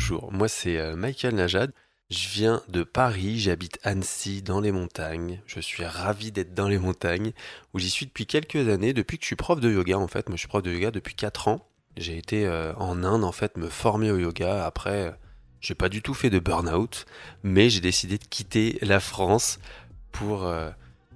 Bonjour, 0.00 0.32
moi 0.32 0.48
c'est 0.48 0.78
euh, 0.78 0.96
Michael 0.96 1.34
Najad. 1.34 1.72
Je 2.08 2.26
viens 2.30 2.62
de 2.68 2.84
Paris, 2.84 3.38
j'habite 3.38 3.78
Annecy 3.82 4.40
dans 4.40 4.58
les 4.58 4.72
montagnes. 4.72 5.42
Je 5.44 5.60
suis 5.60 5.84
ravi 5.84 6.32
d'être 6.32 6.54
dans 6.54 6.68
les 6.68 6.78
montagnes 6.78 7.32
où 7.74 7.78
j'y 7.78 7.90
suis 7.90 8.06
depuis 8.06 8.24
quelques 8.24 8.66
années, 8.70 8.94
depuis 8.94 9.18
que 9.18 9.24
je 9.24 9.26
suis 9.26 9.36
prof 9.36 9.60
de 9.60 9.70
yoga 9.70 9.98
en 9.98 10.08
fait. 10.08 10.30
Moi 10.30 10.36
je 10.36 10.40
suis 10.40 10.48
prof 10.48 10.62
de 10.62 10.72
yoga 10.72 10.90
depuis 10.90 11.14
4 11.14 11.48
ans. 11.48 11.68
J'ai 11.98 12.16
été 12.16 12.46
euh, 12.46 12.72
en 12.76 13.04
Inde 13.04 13.24
en 13.24 13.30
fait 13.30 13.58
me 13.58 13.68
former 13.68 14.10
au 14.10 14.16
yoga. 14.16 14.64
Après, 14.64 15.08
euh, 15.08 15.10
j'ai 15.60 15.74
pas 15.74 15.90
du 15.90 16.00
tout 16.00 16.14
fait 16.14 16.30
de 16.30 16.38
burn-out, 16.38 17.04
mais 17.42 17.68
j'ai 17.68 17.80
décidé 17.80 18.16
de 18.16 18.24
quitter 18.24 18.78
la 18.80 19.00
France 19.00 19.58
pour, 20.12 20.50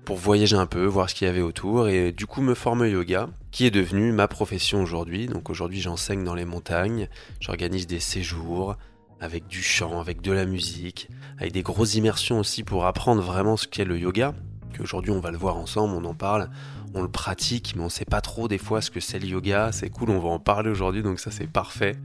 pour 0.04 0.16
voyager 0.16 0.56
un 0.56 0.66
peu, 0.66 0.84
voir 0.84 1.08
ce 1.08 1.14
qu'il 1.14 1.26
y 1.26 1.30
avait 1.30 1.40
autour 1.40 1.88
et 1.88 2.12
du 2.12 2.26
coup 2.26 2.42
me 2.42 2.54
former 2.54 2.88
au 2.88 3.00
yoga, 3.00 3.28
qui 3.50 3.66
est 3.66 3.70
devenu 3.70 4.12
ma 4.12 4.28
profession 4.28 4.82
aujourd'hui. 4.82 5.26
Donc 5.26 5.50
aujourd'hui 5.50 5.80
j'enseigne 5.80 6.24
dans 6.24 6.34
les 6.34 6.44
montagnes, 6.44 7.08
j'organise 7.40 7.86
des 7.86 8.00
séjours 8.00 8.76
avec 9.20 9.46
du 9.46 9.62
chant, 9.62 10.00
avec 10.00 10.20
de 10.20 10.32
la 10.32 10.44
musique, 10.44 11.08
avec 11.38 11.52
des 11.52 11.62
grosses 11.62 11.94
immersions 11.94 12.38
aussi 12.38 12.64
pour 12.64 12.84
apprendre 12.84 13.22
vraiment 13.22 13.56
ce 13.56 13.66
qu'est 13.66 13.84
le 13.84 13.98
yoga. 13.98 14.34
Qu'aujourd'hui 14.76 15.10
on 15.10 15.20
va 15.20 15.30
le 15.30 15.38
voir 15.38 15.56
ensemble, 15.56 15.94
on 15.94 16.04
en 16.04 16.14
parle, 16.14 16.50
on 16.94 17.02
le 17.02 17.10
pratique, 17.10 17.74
mais 17.76 17.82
on 17.82 17.88
sait 17.88 18.04
pas 18.04 18.20
trop 18.20 18.46
des 18.48 18.58
fois 18.58 18.82
ce 18.82 18.90
que 18.90 19.00
c'est 19.00 19.18
le 19.18 19.26
yoga. 19.26 19.72
C'est 19.72 19.88
cool, 19.88 20.10
on 20.10 20.18
va 20.18 20.28
en 20.28 20.38
parler 20.38 20.70
aujourd'hui, 20.70 21.02
donc 21.02 21.18
ça 21.18 21.30
c'est 21.30 21.46
parfait. 21.46 21.96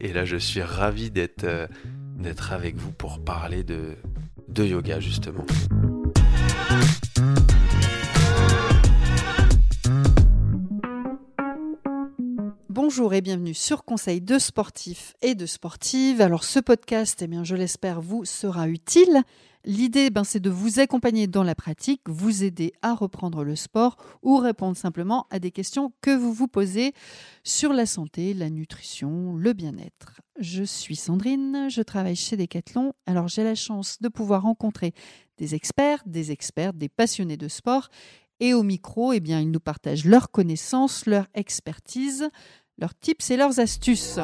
Et 0.00 0.12
là 0.12 0.24
je 0.24 0.36
suis 0.36 0.62
ravi 0.62 1.10
d'être 1.10 1.44
euh, 1.44 1.66
avec 2.50 2.76
vous 2.76 2.90
pour 2.90 3.22
parler 3.22 3.62
de, 3.62 3.94
de 4.48 4.64
yoga 4.64 4.98
justement. 4.98 5.44
Bonjour 12.88 13.14
et 13.14 13.20
bienvenue 13.20 13.52
sur 13.52 13.84
Conseil 13.84 14.20
de 14.20 14.38
sportifs 14.38 15.16
et 15.20 15.34
de 15.34 15.44
sportives. 15.44 16.20
Alors 16.20 16.44
ce 16.44 16.60
podcast, 16.60 17.20
eh 17.20 17.26
bien, 17.26 17.42
je 17.42 17.56
l'espère, 17.56 18.00
vous 18.00 18.24
sera 18.24 18.68
utile. 18.68 19.22
L'idée, 19.64 20.08
ben, 20.08 20.22
c'est 20.22 20.38
de 20.38 20.50
vous 20.50 20.78
accompagner 20.78 21.26
dans 21.26 21.42
la 21.42 21.56
pratique, 21.56 22.02
vous 22.06 22.44
aider 22.44 22.72
à 22.82 22.94
reprendre 22.94 23.42
le 23.42 23.56
sport 23.56 23.96
ou 24.22 24.36
répondre 24.36 24.76
simplement 24.76 25.26
à 25.30 25.40
des 25.40 25.50
questions 25.50 25.92
que 26.00 26.16
vous 26.16 26.32
vous 26.32 26.46
posez 26.46 26.92
sur 27.42 27.72
la 27.72 27.86
santé, 27.86 28.34
la 28.34 28.50
nutrition, 28.50 29.34
le 29.34 29.52
bien-être. 29.52 30.20
Je 30.38 30.62
suis 30.62 30.94
Sandrine, 30.94 31.66
je 31.68 31.82
travaille 31.82 32.14
chez 32.14 32.36
Decathlon. 32.36 32.92
Alors 33.06 33.26
j'ai 33.26 33.42
la 33.42 33.56
chance 33.56 34.00
de 34.00 34.06
pouvoir 34.06 34.42
rencontrer 34.42 34.92
des 35.38 35.56
experts, 35.56 36.04
des 36.06 36.30
experts, 36.30 36.72
des 36.72 36.88
passionnés 36.88 37.36
de 37.36 37.48
sport. 37.48 37.88
Et 38.38 38.54
au 38.54 38.62
micro, 38.62 39.12
eh 39.12 39.20
bien, 39.20 39.40
ils 39.40 39.50
nous 39.50 39.60
partagent 39.60 40.04
leurs 40.04 40.30
connaissances, 40.30 41.06
leur 41.06 41.26
expertise, 41.34 42.28
leurs 42.78 42.94
tips 42.94 43.30
et 43.30 43.36
leurs 43.36 43.60
astuces. 43.60 44.18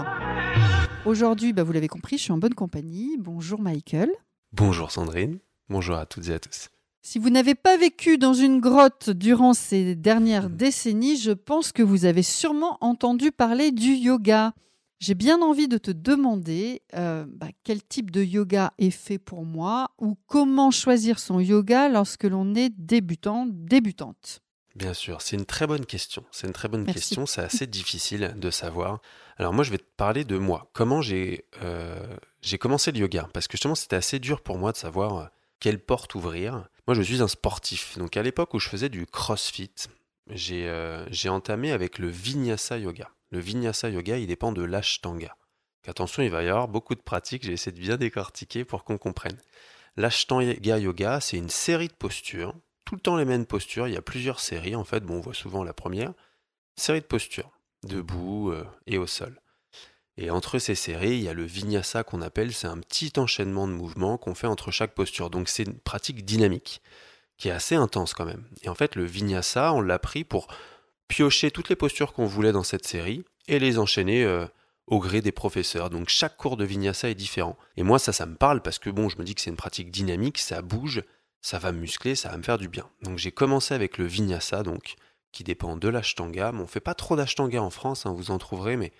Aujourd'hui, 1.04 1.52
bah, 1.52 1.62
vous 1.62 1.72
l'avez 1.72 1.88
compris, 1.88 2.18
je 2.18 2.24
suis 2.24 2.32
en 2.32 2.38
bonne 2.38 2.54
compagnie. 2.54 3.16
Bonjour 3.18 3.60
Michael. 3.60 4.10
Bonjour 4.52 4.90
Sandrine, 4.90 5.38
bonjour 5.68 5.96
à 5.96 6.06
toutes 6.06 6.28
et 6.28 6.34
à 6.34 6.38
tous. 6.38 6.68
Si 7.04 7.18
vous 7.18 7.30
n'avez 7.30 7.56
pas 7.56 7.76
vécu 7.76 8.16
dans 8.16 8.34
une 8.34 8.60
grotte 8.60 9.10
durant 9.10 9.54
ces 9.54 9.96
dernières 9.96 10.48
décennies, 10.50 11.16
je 11.16 11.32
pense 11.32 11.72
que 11.72 11.82
vous 11.82 12.04
avez 12.04 12.22
sûrement 12.22 12.78
entendu 12.80 13.32
parler 13.32 13.72
du 13.72 13.94
yoga. 13.94 14.52
J'ai 15.00 15.16
bien 15.16 15.42
envie 15.42 15.66
de 15.66 15.78
te 15.78 15.90
demander 15.90 16.82
euh, 16.94 17.26
bah, 17.28 17.48
quel 17.64 17.82
type 17.82 18.12
de 18.12 18.22
yoga 18.22 18.72
est 18.78 18.90
fait 18.90 19.18
pour 19.18 19.44
moi 19.44 19.90
ou 19.98 20.16
comment 20.28 20.70
choisir 20.70 21.18
son 21.18 21.40
yoga 21.40 21.88
lorsque 21.88 22.22
l'on 22.22 22.54
est 22.54 22.72
débutant, 22.78 23.46
débutante. 23.48 24.42
Bien 24.74 24.94
sûr, 24.94 25.20
c'est 25.20 25.36
une 25.36 25.44
très 25.44 25.66
bonne 25.66 25.84
question. 25.84 26.24
C'est 26.30 26.46
une 26.46 26.52
très 26.52 26.68
bonne 26.68 26.84
Merci. 26.84 27.00
question, 27.00 27.26
c'est 27.26 27.42
assez 27.42 27.66
difficile 27.68 28.32
de 28.36 28.50
savoir. 28.50 29.00
Alors 29.36 29.52
moi, 29.52 29.64
je 29.64 29.70
vais 29.70 29.78
te 29.78 29.90
parler 29.96 30.24
de 30.24 30.38
moi. 30.38 30.70
Comment 30.72 31.02
j'ai 31.02 31.44
euh, 31.62 32.16
j'ai 32.40 32.58
commencé 32.58 32.90
le 32.92 32.98
yoga? 32.98 33.28
Parce 33.34 33.48
que 33.48 33.52
justement, 33.52 33.74
c'était 33.74 33.96
assez 33.96 34.18
dur 34.18 34.40
pour 34.40 34.56
moi 34.58 34.72
de 34.72 34.76
savoir 34.76 35.16
euh, 35.18 35.26
quelle 35.60 35.78
porte 35.78 36.14
ouvrir. 36.14 36.68
Moi, 36.86 36.94
je 36.94 37.02
suis 37.02 37.22
un 37.22 37.28
sportif. 37.28 37.98
Donc 37.98 38.16
à 38.16 38.22
l'époque 38.22 38.54
où 38.54 38.58
je 38.58 38.68
faisais 38.68 38.88
du 38.88 39.06
crossfit, 39.06 39.72
j'ai 40.30 40.68
euh, 40.68 41.06
j'ai 41.10 41.28
entamé 41.28 41.72
avec 41.72 41.98
le 41.98 42.08
vinyasa 42.08 42.78
yoga. 42.78 43.10
Le 43.30 43.40
vinyasa 43.40 43.90
yoga, 43.90 44.16
il 44.18 44.26
dépend 44.26 44.52
de 44.52 44.62
l'ashtanga. 44.62 45.36
Attention, 45.86 46.22
il 46.22 46.30
va 46.30 46.42
y 46.44 46.48
avoir 46.48 46.68
beaucoup 46.68 46.94
de 46.94 47.00
pratiques. 47.00 47.44
J'ai 47.44 47.52
essayé 47.52 47.72
de 47.76 47.80
bien 47.80 47.96
décortiquer 47.96 48.64
pour 48.64 48.84
qu'on 48.84 48.98
comprenne. 48.98 49.36
L'ashtanga 49.96 50.78
yoga, 50.78 51.20
c'est 51.20 51.36
une 51.36 51.50
série 51.50 51.88
de 51.88 51.92
postures 51.92 52.54
tout 52.92 52.96
le 52.96 53.00
temps 53.00 53.16
les 53.16 53.24
mêmes 53.24 53.46
postures. 53.46 53.88
Il 53.88 53.94
y 53.94 53.96
a 53.96 54.02
plusieurs 54.02 54.38
séries 54.38 54.76
en 54.76 54.84
fait. 54.84 55.00
Bon, 55.00 55.14
on 55.14 55.20
voit 55.20 55.32
souvent 55.32 55.64
la 55.64 55.72
première. 55.72 56.12
Série 56.76 57.00
de 57.00 57.06
postures, 57.06 57.50
debout 57.84 58.50
euh, 58.50 58.66
et 58.86 58.98
au 58.98 59.06
sol. 59.06 59.40
Et 60.18 60.28
entre 60.28 60.58
ces 60.58 60.74
séries, 60.74 61.16
il 61.16 61.22
y 61.22 61.28
a 61.30 61.32
le 61.32 61.44
vinyasa 61.44 62.04
qu'on 62.04 62.20
appelle, 62.20 62.52
c'est 62.52 62.66
un 62.66 62.76
petit 62.76 63.10
enchaînement 63.16 63.66
de 63.66 63.72
mouvements 63.72 64.18
qu'on 64.18 64.34
fait 64.34 64.46
entre 64.46 64.70
chaque 64.70 64.92
posture. 64.92 65.30
Donc 65.30 65.48
c'est 65.48 65.62
une 65.62 65.78
pratique 65.78 66.26
dynamique 66.26 66.82
qui 67.38 67.48
est 67.48 67.52
assez 67.52 67.76
intense 67.76 68.12
quand 68.12 68.26
même. 68.26 68.44
Et 68.60 68.68
en 68.68 68.74
fait, 68.74 68.94
le 68.94 69.06
vinyasa, 69.06 69.72
on 69.72 69.80
l'a 69.80 69.98
pris 69.98 70.24
pour 70.24 70.48
piocher 71.08 71.50
toutes 71.50 71.70
les 71.70 71.76
postures 71.76 72.12
qu'on 72.12 72.26
voulait 72.26 72.52
dans 72.52 72.62
cette 72.62 72.86
série 72.86 73.24
et 73.48 73.58
les 73.58 73.78
enchaîner 73.78 74.22
euh, 74.22 74.44
au 74.86 74.98
gré 74.98 75.22
des 75.22 75.32
professeurs. 75.32 75.88
Donc 75.88 76.10
chaque 76.10 76.36
cours 76.36 76.58
de 76.58 76.66
vinyasa 76.66 77.08
est 77.08 77.14
différent. 77.14 77.56
Et 77.78 77.84
moi, 77.84 77.98
ça, 77.98 78.12
ça 78.12 78.26
me 78.26 78.36
parle 78.36 78.60
parce 78.60 78.78
que 78.78 78.90
bon, 78.90 79.08
je 79.08 79.16
me 79.16 79.24
dis 79.24 79.34
que 79.34 79.40
c'est 79.40 79.48
une 79.48 79.56
pratique 79.56 79.90
dynamique, 79.90 80.36
ça 80.36 80.60
bouge, 80.60 81.02
ça 81.42 81.58
va 81.58 81.72
me 81.72 81.78
muscler, 81.80 82.14
ça 82.14 82.30
va 82.30 82.36
me 82.38 82.42
faire 82.42 82.56
du 82.58 82.68
bien. 82.68 82.88
Donc 83.02 83.18
j'ai 83.18 83.32
commencé 83.32 83.74
avec 83.74 83.98
le 83.98 84.06
vinyasa, 84.06 84.62
donc 84.62 84.94
qui 85.32 85.44
dépend 85.44 85.76
de 85.76 85.88
l'ashtanga. 85.88 86.52
Mais 86.52 86.60
on 86.62 86.66
fait 86.66 86.80
pas 86.80 86.94
trop 86.94 87.16
d'ashtanga 87.16 87.60
en 87.62 87.70
France, 87.70 88.06
hein, 88.06 88.14
vous 88.16 88.30
en 88.30 88.38
trouverez, 88.38 88.76
mais 88.76 88.92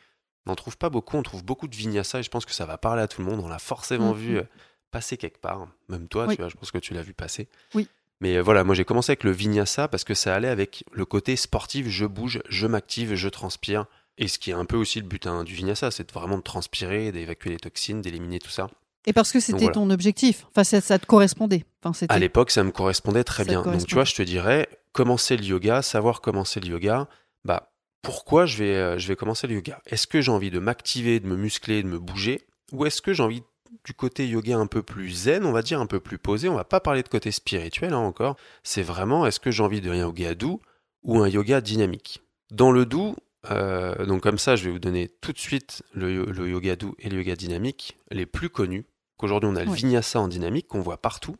on 0.47 0.51
n'en 0.51 0.57
trouve 0.57 0.77
pas 0.77 0.91
beaucoup. 0.91 1.17
On 1.17 1.23
trouve 1.23 1.45
beaucoup 1.45 1.69
de 1.69 1.77
vinyasa 1.77 2.19
et 2.19 2.23
je 2.23 2.31
pense 2.31 2.45
que 2.45 2.53
ça 2.53 2.67
va 2.67 2.77
parler 2.79 3.01
à 3.03 3.09
tout 3.09 3.23
le 3.23 3.29
monde. 3.29 3.41
On 3.43 3.49
l'a 3.49 3.59
forcément 3.61 4.13
Mhm. 4.13 4.19
vu 4.19 4.37
euh, 4.39 4.43
passer 4.91 5.17
quelque 5.17 5.39
part. 5.41 5.69
Même 5.89 6.09
toi, 6.09 6.27
Oui. 6.27 6.35
tu 6.37 6.43
vois, 6.43 6.49
je 6.51 6.57
pense 6.57 6.71
que 6.71 6.79
tu 6.79 6.95
l'as 6.95 7.03
vu 7.03 7.15
passer. 7.15 7.49
Oui. 7.75 7.87
Mais 8.21 8.37
euh, 8.37 8.43
voilà, 8.43 8.63
moi 8.65 8.75
j'ai 8.75 8.85
commencé 8.85 9.11
avec 9.13 9.25
le 9.25 9.31
vinyasa 9.31 9.89
parce 9.89 10.05
que 10.05 10.15
ça 10.15 10.35
allait 10.35 10.49
avec 10.49 10.85
le 10.93 11.05
côté 11.05 11.37
sportif. 11.37 11.89
Je 11.89 12.07
bouge, 12.07 12.43
je 12.49 12.67
m'active, 12.67 13.15
je 13.15 13.29
transpire. 13.29 13.87
Et 14.19 14.29
ce 14.29 14.39
qui 14.39 14.51
est 14.51 14.55
un 14.55 14.65
peu 14.65 14.77
aussi 14.77 15.01
le 15.01 15.07
but 15.07 15.27
hein, 15.27 15.43
du 15.45 15.55
vinyasa, 15.55 15.91
c'est 15.91 16.13
vraiment 16.13 16.37
de 16.37 16.43
transpirer, 16.43 17.13
d'évacuer 17.13 17.51
les 17.51 17.57
toxines, 17.57 18.01
d'éliminer 18.03 18.39
tout 18.41 18.51
ça. 18.51 18.69
Et 19.07 19.13
parce 19.13 19.33
que 19.33 19.41
c'était 19.41 19.59
voilà. 19.61 19.73
ton 19.75 19.91
objectif. 19.91 20.45
Enfin, 20.51 20.65
ça, 20.65 20.81
ça 20.81 20.99
te 20.99 21.07
correspondait. 21.07 21.65
Enfin, 21.84 22.06
À 22.09 22.19
l'époque, 22.19 22.50
ça 22.50 22.62
me 22.65 22.70
correspondait 22.70 23.25
très 23.25 23.44
Ça 23.44 23.50
bien. 23.50 23.62
Donc, 23.62 23.87
tu 23.87 23.94
vois, 23.94 24.04
je 24.04 24.15
te 24.15 24.22
dirais, 24.22 24.69
commencer 24.93 25.37
le 25.37 25.44
yoga, 25.44 25.82
savoir 25.82 26.20
commencer 26.20 26.60
le 26.60 26.69
yoga, 26.69 27.09
bah, 27.44 27.72
pourquoi 28.03 28.47
je 28.47 28.59
vais, 28.59 28.75
euh, 28.76 28.98
je 28.98 29.09
vais 29.09 29.16
commencer 29.16 29.47
le 29.47 29.54
yoga? 29.54 29.81
Est-ce 29.87 30.06
que 30.06 30.20
j'ai 30.20 30.31
envie 30.32 30.50
de 30.50 30.59
m'activer, 30.59 31.19
de 31.20 31.26
me 31.26 31.37
muscler, 31.37 31.82
de 31.82 31.88
me 31.88 31.98
bouger? 31.98 32.47
Ou 32.72 32.87
est-ce 32.87 33.03
que 33.03 33.12
j'ai 33.12 33.22
envie 33.22 33.43
du 33.84 33.94
côté 33.94 34.28
yoga 34.28 34.56
un 34.59 34.66
peu 34.66 34.82
plus 34.82 35.10
zen, 35.10 35.44
on 35.44 35.53
va 35.53 35.62
dire 35.62 35.81
un 35.81 35.87
peu 35.87 35.98
plus 36.00 36.19
posé? 36.19 36.48
On 36.48 36.54
va 36.54 36.65
pas 36.65 36.81
parler 36.81 37.03
de 37.03 37.09
côté 37.09 37.31
spirituel 37.31 37.93
hein, 37.94 37.99
encore. 37.99 38.37
C'est 38.62 38.82
vraiment, 38.82 39.26
est-ce 39.26 39.41
que 39.41 39.50
j'ai 39.50 39.62
envie 39.62 39.81
d'un 39.81 39.94
yoga 39.97 40.34
doux 40.34 40.60
ou 41.03 41.19
un 41.20 41.28
yoga 41.28 41.60
dynamique? 41.60 42.22
Dans 42.53 42.70
le 42.70 42.87
doux, 42.87 43.16
euh, 43.50 44.04
donc 44.06 44.22
comme 44.22 44.38
ça, 44.38 44.56
je 44.56 44.64
vais 44.64 44.70
vous 44.70 44.78
donner 44.78 45.09
tout 45.20 45.32
de 45.32 45.38
suite 45.38 45.82
le, 45.93 46.12
yo- 46.14 46.26
le 46.26 46.49
yoga 46.49 46.76
doux 46.76 46.94
et 46.99 47.09
le 47.09 47.19
yoga 47.19 47.34
dynamique, 47.34 47.97
les 48.10 48.26
plus 48.26 48.50
connus. 48.50 48.84
Qu'aujourd'hui, 49.16 49.49
on 49.53 49.56
a 49.56 49.64
le 49.64 49.70
Oui. 49.70 49.78
vinyasa 49.78 50.20
en 50.20 50.28
dynamique 50.28 50.69
qu'on 50.69 50.81
voit 50.81 50.97
partout 51.00 51.37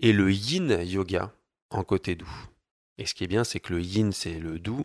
et 0.00 0.12
le 0.12 0.30
yin 0.32 0.80
yoga 0.84 1.32
en 1.70 1.84
côté 1.84 2.14
doux. 2.14 2.32
Et 2.98 3.06
ce 3.06 3.14
qui 3.14 3.24
est 3.24 3.28
bien, 3.28 3.44
c'est 3.44 3.60
que 3.60 3.72
le 3.74 3.80
yin, 3.80 4.12
c'est 4.12 4.38
le 4.38 4.58
doux, 4.58 4.84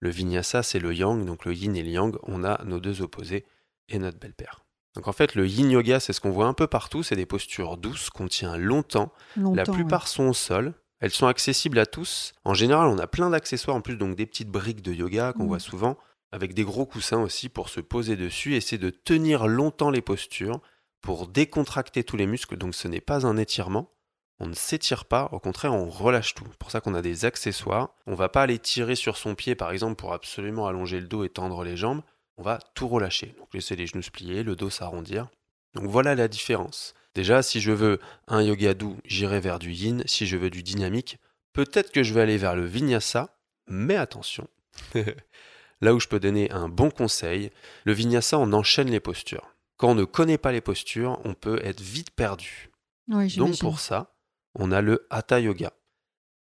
le 0.00 0.10
vinyasa, 0.10 0.62
c'est 0.62 0.78
le 0.78 0.94
yang, 0.94 1.24
donc 1.24 1.44
le 1.44 1.52
yin 1.54 1.74
et 1.76 1.82
le 1.82 1.88
yang, 1.90 2.16
on 2.22 2.44
a 2.44 2.62
nos 2.64 2.78
deux 2.80 3.02
opposés 3.02 3.44
et 3.88 3.98
notre 3.98 4.18
belle 4.18 4.34
paire. 4.34 4.64
Donc 4.94 5.08
en 5.08 5.12
fait, 5.12 5.34
le 5.34 5.46
yin 5.46 5.70
yoga, 5.70 6.00
c'est 6.00 6.12
ce 6.12 6.20
qu'on 6.20 6.30
voit 6.30 6.46
un 6.46 6.54
peu 6.54 6.66
partout, 6.66 7.02
c'est 7.02 7.16
des 7.16 7.26
postures 7.26 7.76
douces 7.76 8.10
qu'on 8.10 8.28
tient 8.28 8.56
longtemps. 8.56 9.12
La 9.54 9.64
plupart 9.74 10.08
sont 10.08 10.24
au 10.28 10.32
sol. 10.34 10.74
Elles 11.00 11.10
sont 11.12 11.26
accessibles 11.28 11.78
à 11.78 11.86
tous. 11.86 12.32
En 12.44 12.54
général, 12.54 12.88
on 12.88 12.98
a 12.98 13.06
plein 13.06 13.30
d'accessoires 13.30 13.76
en 13.76 13.80
plus, 13.80 13.96
donc 13.96 14.16
des 14.16 14.26
petites 14.26 14.48
briques 14.50 14.82
de 14.82 14.92
yoga 14.92 15.32
qu'on 15.32 15.42
Mhm. 15.44 15.48
voit 15.48 15.58
souvent, 15.60 15.96
avec 16.32 16.54
des 16.54 16.64
gros 16.64 16.86
coussins 16.86 17.20
aussi 17.22 17.48
pour 17.48 17.68
se 17.68 17.80
poser 17.80 18.16
dessus, 18.16 18.54
essayer 18.56 18.78
de 18.78 18.90
tenir 18.90 19.46
longtemps 19.46 19.90
les 19.90 20.00
postures 20.02 20.60
pour 21.00 21.28
décontracter 21.28 22.02
tous 22.02 22.16
les 22.16 22.26
muscles. 22.26 22.56
Donc 22.56 22.74
ce 22.74 22.88
n'est 22.88 23.00
pas 23.00 23.26
un 23.26 23.36
étirement. 23.36 23.92
On 24.40 24.46
ne 24.46 24.54
s'étire 24.54 25.04
pas, 25.04 25.28
au 25.32 25.40
contraire, 25.40 25.74
on 25.74 25.88
relâche 25.88 26.34
tout. 26.34 26.46
C'est 26.48 26.58
pour 26.58 26.70
ça 26.70 26.80
qu'on 26.80 26.94
a 26.94 27.02
des 27.02 27.24
accessoires. 27.24 27.90
On 28.06 28.14
va 28.14 28.28
pas 28.28 28.42
aller 28.42 28.58
tirer 28.58 28.94
sur 28.94 29.16
son 29.16 29.34
pied, 29.34 29.56
par 29.56 29.72
exemple, 29.72 29.96
pour 29.96 30.12
absolument 30.12 30.68
allonger 30.68 31.00
le 31.00 31.08
dos 31.08 31.24
et 31.24 31.28
tendre 31.28 31.64
les 31.64 31.76
jambes. 31.76 32.02
On 32.36 32.42
va 32.42 32.60
tout 32.74 32.86
relâcher. 32.86 33.34
Donc 33.38 33.52
laisser 33.52 33.74
les 33.74 33.88
genoux 33.88 34.02
se 34.02 34.10
plier, 34.10 34.44
le 34.44 34.54
dos 34.54 34.70
s'arrondir. 34.70 35.28
Donc 35.74 35.86
voilà 35.86 36.14
la 36.14 36.28
différence. 36.28 36.94
Déjà, 37.16 37.42
si 37.42 37.60
je 37.60 37.72
veux 37.72 37.98
un 38.28 38.42
yoga 38.42 38.74
doux, 38.74 38.96
j'irai 39.04 39.40
vers 39.40 39.58
du 39.58 39.72
yin. 39.72 40.04
Si 40.06 40.26
je 40.26 40.36
veux 40.36 40.50
du 40.50 40.62
dynamique, 40.62 41.18
peut-être 41.52 41.90
que 41.90 42.04
je 42.04 42.14
vais 42.14 42.20
aller 42.20 42.38
vers 42.38 42.54
le 42.54 42.64
vinyasa. 42.64 43.34
Mais 43.66 43.96
attention, 43.96 44.46
là 45.80 45.94
où 45.94 46.00
je 46.00 46.06
peux 46.06 46.20
donner 46.20 46.50
un 46.52 46.68
bon 46.68 46.90
conseil, 46.90 47.50
le 47.84 47.92
vinyasa, 47.92 48.38
on 48.38 48.52
enchaîne 48.52 48.88
les 48.88 49.00
postures. 49.00 49.52
Quand 49.76 49.90
on 49.90 49.94
ne 49.96 50.04
connaît 50.04 50.38
pas 50.38 50.52
les 50.52 50.60
postures, 50.60 51.20
on 51.24 51.34
peut 51.34 51.60
être 51.64 51.80
vite 51.80 52.12
perdu. 52.12 52.70
Oui, 53.08 53.34
Donc 53.36 53.58
pour 53.58 53.80
ça, 53.80 54.14
on 54.58 54.72
a 54.72 54.80
le 54.80 55.06
hatha 55.10 55.40
yoga. 55.40 55.72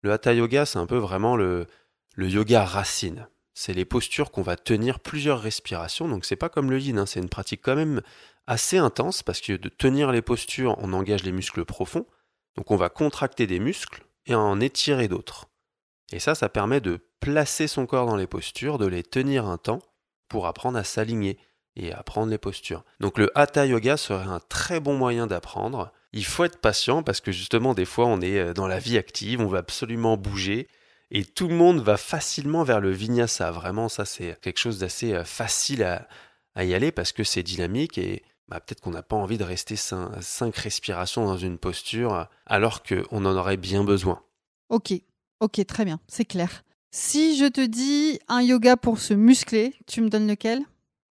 Le 0.01 0.11
hatha 0.11 0.33
yoga, 0.33 0.65
c'est 0.65 0.79
un 0.79 0.85
peu 0.85 0.97
vraiment 0.97 1.35
le, 1.35 1.67
yoga 2.17 2.65
racine. 2.65 3.27
c'est 3.53 3.73
les 3.73 3.85
postures 3.85 4.31
qu'on 4.31 4.41
va 4.41 4.55
tenir 4.55 4.99
plusieurs 4.99 5.41
respirations. 5.41 6.07
Donc 6.07 6.25
c'est 6.25 6.35
pas 6.35 6.49
comme 6.49 6.71
le 6.71 6.79
yin, 6.79 6.97
hein, 6.97 7.05
c'est 7.05 7.19
une 7.19 7.29
pratique 7.29 7.61
quand 7.61 7.75
même 7.75 8.01
assez 8.47 8.77
intense 8.77 9.23
parce 9.23 9.41
que 9.41 9.53
de 9.53 9.69
tenir 9.69 10.11
les 10.11 10.21
postures, 10.21 10.75
on 10.79 10.93
engage 10.93 11.23
les 11.23 11.31
muscles 11.31 11.65
profonds. 11.65 12.05
Donc 12.55 12.71
on 12.71 12.75
va 12.75 12.89
contracter 12.89 13.47
des 13.47 13.59
muscles 13.59 14.05
et 14.25 14.35
en 14.35 14.59
étirer 14.59 15.07
d'autres. 15.07 15.47
Et 16.11 16.19
ça, 16.19 16.35
ça 16.35 16.49
permet 16.49 16.81
de 16.81 16.99
placer 17.19 17.67
son 17.67 17.85
corps 17.85 18.05
dans 18.05 18.15
les 18.15 18.27
postures, 18.27 18.77
de 18.77 18.85
les 18.85 19.03
tenir 19.03 19.45
un 19.45 19.57
temps 19.57 19.81
pour 20.29 20.47
apprendre 20.47 20.77
à 20.77 20.83
s'aligner 20.83 21.39
et 21.75 21.91
apprendre 21.91 22.31
les 22.31 22.37
postures. 22.37 22.83
Donc 22.99 23.17
le 23.17 23.31
hatha 23.37 23.65
yoga 23.65 23.97
serait 23.97 24.27
un 24.27 24.39
très 24.39 24.79
bon 24.79 24.97
moyen 24.97 25.27
d'apprendre. 25.27 25.91
Il 26.15 26.23
faut 26.23 26.45
être 26.45 26.59
patient 26.59 27.03
parce 27.03 27.19
que 27.19 27.33
justement 27.33 27.73
des 27.73 27.83
fois 27.83 28.05
on 28.07 28.21
est 28.21 28.39
euh, 28.39 28.53
dans 28.53 28.67
la 28.67 28.79
vie 28.79 28.97
active, 28.97 29.41
on 29.41 29.47
va 29.47 29.59
absolument 29.59 30.15
bouger 30.15 30.69
et 31.11 31.25
tout 31.25 31.49
le 31.49 31.55
monde 31.55 31.81
va 31.81 31.97
facilement 31.97 32.63
vers 32.63 32.79
le 32.79 32.89
vinyasa. 32.89 33.51
Vraiment 33.51 33.89
ça 33.89 34.05
c'est 34.05 34.39
quelque 34.39 34.59
chose 34.59 34.79
d'assez 34.79 35.13
euh, 35.13 35.25
facile 35.25 35.83
à, 35.83 36.07
y 36.63 36.73
aller 36.73 36.93
parce 36.93 37.11
que 37.11 37.25
c'est 37.25 37.43
dynamique 37.43 37.97
et 37.97 38.23
bah, 38.47 38.61
peut-être 38.61 38.79
qu'on 38.79 38.91
n'a 38.91 39.03
pas 39.03 39.17
envie 39.17 39.37
de 39.37 39.43
rester 39.43 39.75
cinq, 39.75 40.55
respirations 40.55 41.25
dans 41.25 41.37
une 41.37 41.57
posture 41.57 42.29
alors 42.45 42.81
qu'on 42.83 43.25
en 43.25 43.35
aurait 43.35 43.57
bien 43.57 43.83
besoin. 43.83 44.23
Ok, 44.69 44.93
ok, 45.41 45.65
très 45.65 45.83
bien, 45.83 45.99
c'est 46.07 46.23
clair. 46.23 46.63
Si 46.91 47.37
je 47.37 47.45
te 47.45 47.59
dis 47.59 48.19
un 48.29 48.41
yoga 48.41 48.77
pour 48.77 48.99
se 48.99 49.13
muscler, 49.13 49.73
tu 49.85 49.99
me 49.99 50.07
donnes 50.07 50.29
lequel? 50.29 50.61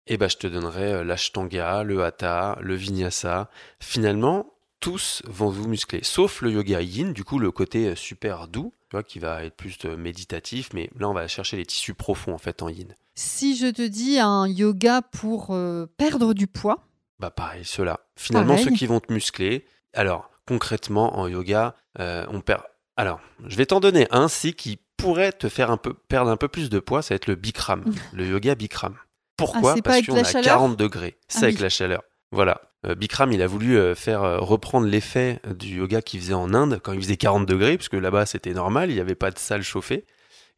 Eh 0.06 0.18
ben, 0.18 0.28
je 0.28 0.36
te 0.36 0.46
donnerai 0.46 0.92
euh, 0.92 1.04
l'ashtanga, 1.04 1.84
le 1.84 2.04
hatha, 2.04 2.58
le 2.60 2.74
vinyasa. 2.74 3.48
Finalement, 3.78 4.52
tous 4.80 5.22
vont 5.26 5.50
vous 5.50 5.68
muscler, 5.68 6.00
sauf 6.02 6.42
le 6.42 6.50
yoga 6.50 6.80
yin, 6.80 7.12
du 7.12 7.22
coup 7.24 7.38
le 7.38 7.50
côté 7.50 7.88
euh, 7.88 7.94
super 7.94 8.48
doux, 8.48 8.72
tu 8.88 8.96
vois, 8.96 9.02
qui 9.02 9.18
va 9.18 9.44
être 9.44 9.54
plus 9.56 9.76
euh, 9.84 9.96
méditatif, 9.96 10.70
mais 10.72 10.90
là 10.98 11.08
on 11.08 11.12
va 11.14 11.28
chercher 11.28 11.56
les 11.56 11.66
tissus 11.66 11.94
profonds 11.94 12.34
en 12.34 12.38
fait 12.38 12.62
en 12.62 12.68
yin. 12.68 12.94
Si 13.14 13.56
je 13.56 13.66
te 13.66 13.86
dis 13.86 14.18
un 14.18 14.46
yoga 14.48 15.02
pour 15.02 15.54
perdre 15.98 16.32
du 16.32 16.46
poids 16.46 16.86
Bah 17.18 17.30
pareil, 17.30 17.64
ceux-là. 17.64 18.00
Finalement, 18.16 18.56
ceux 18.56 18.70
qui 18.70 18.86
vont 18.86 19.00
te 19.00 19.12
muscler. 19.12 19.66
Alors, 19.92 20.30
concrètement, 20.46 21.18
en 21.18 21.28
yoga, 21.28 21.74
on 21.98 22.40
perd. 22.40 22.62
Alors, 22.96 23.20
je 23.46 23.56
vais 23.56 23.66
t'en 23.66 23.80
donner 23.80 24.06
un, 24.10 24.28
si 24.28 24.54
qui 24.54 24.78
pourrait 24.96 25.32
te 25.32 25.48
faire 25.50 25.70
un 25.70 25.76
peu 25.76 25.92
perdre 25.92 26.30
un 26.30 26.36
peu 26.36 26.48
plus 26.48 26.70
de 26.70 26.78
poids, 26.78 27.02
ça 27.02 27.14
va 27.14 27.16
être 27.16 27.26
le 27.26 27.34
Bikram, 27.34 27.84
le 28.14 28.26
yoga 28.26 28.54
Bikram. 28.54 28.96
Pourquoi? 29.36 29.74
ah, 29.76 29.82
Parce 29.82 30.02
qu'on 30.02 30.16
a 30.16 30.42
40 30.42 30.76
degrés. 30.76 31.16
Ah 31.20 31.24
c'est 31.28 31.44
avec 31.44 31.60
la 31.60 31.68
chaleur. 31.68 32.02
Voilà. 32.30 32.60
Euh, 32.86 32.94
Bikram, 32.94 33.32
il 33.32 33.42
a 33.42 33.46
voulu 33.46 33.76
euh, 33.76 33.94
faire 33.94 34.22
euh, 34.22 34.38
reprendre 34.38 34.86
l'effet 34.86 35.40
du 35.54 35.76
yoga 35.76 36.00
qu'il 36.00 36.20
faisait 36.20 36.34
en 36.34 36.54
Inde 36.54 36.80
quand 36.82 36.92
il 36.92 37.00
faisait 37.00 37.16
40 37.16 37.46
degrés, 37.46 37.76
puisque 37.76 37.94
là-bas 37.94 38.26
c'était 38.26 38.54
normal, 38.54 38.90
il 38.90 38.94
n'y 38.94 39.00
avait 39.00 39.14
pas 39.14 39.30
de 39.30 39.38
salle 39.38 39.62
chauffée. 39.62 40.06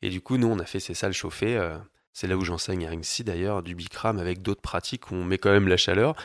Et 0.03 0.11
du 0.11 0.21
coup, 0.21 0.37
nous, 0.37 0.49
on 0.49 0.59
a 0.59 0.65
fait 0.65 0.81
ces 0.81 0.95
salles 0.95 1.13
chauffées. 1.13 1.61
c'est 2.13 2.27
là 2.27 2.37
où 2.37 2.45
j'enseigne 2.45 2.87
à 2.87 2.91
Ringsi 2.91 3.25
d'ailleurs, 3.25 3.63
du 3.63 3.75
Bikram 3.75 4.19
avec 4.19 4.43
d'autres 4.43 4.61
pratiques 4.61 5.11
où 5.11 5.15
on 5.15 5.25
met 5.25 5.39
quand 5.39 5.53
même 5.53 5.69
la 5.69 5.77
chaleur. 5.77 6.17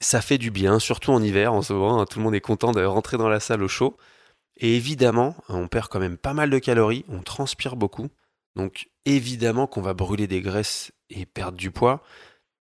Ça 0.00 0.22
fait 0.22 0.38
du 0.38 0.50
bien, 0.50 0.78
surtout 0.78 1.12
en 1.12 1.22
hiver 1.22 1.52
en 1.52 1.62
ce 1.62 1.72
moment. 1.74 2.00
Hein, 2.00 2.06
tout 2.06 2.18
le 2.20 2.24
monde 2.24 2.34
est 2.34 2.40
content 2.40 2.72
de 2.72 2.82
rentrer 2.84 3.18
dans 3.18 3.28
la 3.28 3.40
salle 3.40 3.62
au 3.62 3.68
chaud. 3.68 3.98
Et 4.56 4.76
évidemment, 4.76 5.36
on 5.48 5.68
perd 5.68 5.88
quand 5.88 6.00
même 6.00 6.16
pas 6.16 6.34
mal 6.34 6.50
de 6.50 6.58
calories, 6.58 7.04
on 7.08 7.22
transpire 7.22 7.76
beaucoup. 7.76 8.08
Donc 8.56 8.88
évidemment 9.04 9.66
qu'on 9.66 9.82
va 9.82 9.94
brûler 9.94 10.26
des 10.26 10.40
graisses 10.40 10.92
et 11.10 11.26
perdre 11.26 11.58
du 11.58 11.70
poids. 11.70 12.02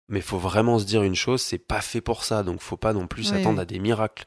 Mais 0.07 0.19
il 0.19 0.23
faut 0.23 0.37
vraiment 0.37 0.77
se 0.79 0.85
dire 0.85 1.03
une 1.03 1.15
chose, 1.15 1.41
c'est 1.41 1.57
pas 1.57 1.81
fait 1.81 2.01
pour 2.01 2.23
ça, 2.23 2.43
donc 2.43 2.61
faut 2.61 2.77
pas 2.77 2.93
non 2.93 3.07
plus 3.07 3.23
s'attendre 3.23 3.59
à 3.59 3.65
des 3.65 3.79
miracles. 3.79 4.25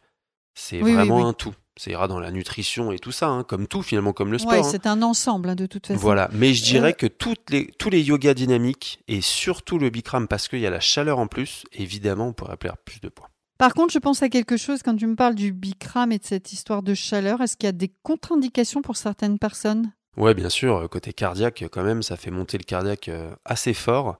C'est 0.54 0.80
vraiment 0.80 1.28
un 1.28 1.32
tout. 1.32 1.54
Ça 1.76 1.92
ira 1.92 2.08
dans 2.08 2.18
la 2.18 2.32
nutrition 2.32 2.90
et 2.90 2.98
tout 2.98 3.12
ça, 3.12 3.28
hein, 3.28 3.44
comme 3.44 3.68
tout 3.68 3.82
finalement, 3.82 4.12
comme 4.12 4.32
le 4.32 4.38
sport. 4.38 4.54
Hein. 4.54 4.62
c'est 4.64 4.88
un 4.88 5.00
ensemble 5.02 5.50
hein, 5.50 5.54
de 5.54 5.66
toute 5.66 5.86
façon. 5.86 6.00
Voilà, 6.00 6.28
mais 6.32 6.52
je 6.52 6.64
dirais 6.64 6.90
euh, 6.90 6.92
que 6.92 7.06
toutes 7.06 7.50
les, 7.50 7.68
tous 7.78 7.88
les 7.88 8.02
yogas 8.02 8.34
dynamiques 8.34 9.00
et 9.06 9.20
surtout 9.20 9.78
le 9.78 9.88
Bikram, 9.88 10.26
parce 10.26 10.48
qu'il 10.48 10.58
y 10.58 10.66
a 10.66 10.70
la 10.70 10.80
chaleur 10.80 11.20
en 11.20 11.28
plus, 11.28 11.62
évidemment, 11.72 12.26
on 12.26 12.32
pourrait 12.32 12.56
perdre 12.56 12.80
plus 12.84 12.98
de 12.98 13.08
poids. 13.08 13.30
Par 13.58 13.74
contre, 13.74 13.92
je 13.92 14.00
pense 14.00 14.24
à 14.24 14.28
quelque 14.28 14.56
chose 14.56 14.82
quand 14.82 14.96
tu 14.96 15.06
me 15.06 15.14
parles 15.14 15.36
du 15.36 15.52
Bikram 15.52 16.10
et 16.10 16.18
de 16.18 16.24
cette 16.24 16.52
histoire 16.52 16.82
de 16.82 16.94
chaleur. 16.94 17.40
Est-ce 17.40 17.56
qu'il 17.56 17.66
y 17.66 17.70
a 17.70 17.72
des 17.72 17.92
contre-indications 18.02 18.82
pour 18.82 18.96
certaines 18.96 19.38
personnes? 19.38 19.92
Ouais, 20.16 20.34
bien 20.34 20.48
sûr. 20.48 20.88
Côté 20.90 21.12
cardiaque, 21.12 21.64
quand 21.70 21.84
même, 21.84 22.02
ça 22.02 22.16
fait 22.16 22.32
monter 22.32 22.58
le 22.58 22.64
cardiaque 22.64 23.08
euh, 23.08 23.32
assez 23.44 23.72
fort. 23.72 24.18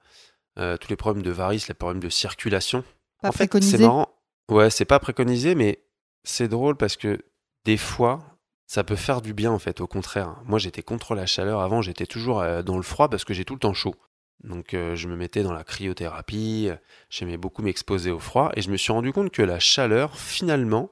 Euh, 0.59 0.77
tous 0.77 0.89
les 0.89 0.95
problèmes 0.95 1.23
de 1.23 1.31
varices, 1.31 1.67
les 1.67 1.73
problèmes 1.73 2.01
de 2.01 2.09
circulation. 2.09 2.83
Pas 3.21 3.29
en 3.29 3.31
préconisé. 3.31 3.77
c'est 3.77 3.83
marrant. 3.83 4.09
Ouais, 4.49 4.69
c'est 4.69 4.85
pas 4.85 4.99
préconisé, 4.99 5.55
mais 5.55 5.83
c'est 6.23 6.47
drôle 6.47 6.75
parce 6.75 6.97
que 6.97 7.23
des 7.65 7.77
fois, 7.77 8.19
ça 8.65 8.83
peut 8.83 8.95
faire 8.95 9.21
du 9.21 9.33
bien 9.33 9.51
en 9.51 9.59
fait. 9.59 9.79
Au 9.81 9.87
contraire, 9.87 10.35
moi 10.45 10.59
j'étais 10.59 10.81
contre 10.81 11.15
la 11.15 11.25
chaleur 11.25 11.61
avant, 11.61 11.81
j'étais 11.81 12.05
toujours 12.05 12.41
euh, 12.41 12.61
dans 12.61 12.77
le 12.77 12.83
froid 12.83 13.09
parce 13.09 13.25
que 13.25 13.33
j'ai 13.33 13.45
tout 13.45 13.53
le 13.53 13.59
temps 13.59 13.73
chaud. 13.73 13.95
Donc 14.43 14.73
euh, 14.73 14.95
je 14.95 15.07
me 15.07 15.15
mettais 15.15 15.43
dans 15.43 15.53
la 15.53 15.63
cryothérapie, 15.63 16.69
j'aimais 17.09 17.37
beaucoup 17.37 17.61
m'exposer 17.61 18.11
au 18.11 18.19
froid, 18.19 18.51
et 18.55 18.61
je 18.61 18.69
me 18.69 18.77
suis 18.77 18.91
rendu 18.91 19.11
compte 19.11 19.31
que 19.31 19.41
la 19.41 19.59
chaleur, 19.59 20.17
finalement, 20.17 20.91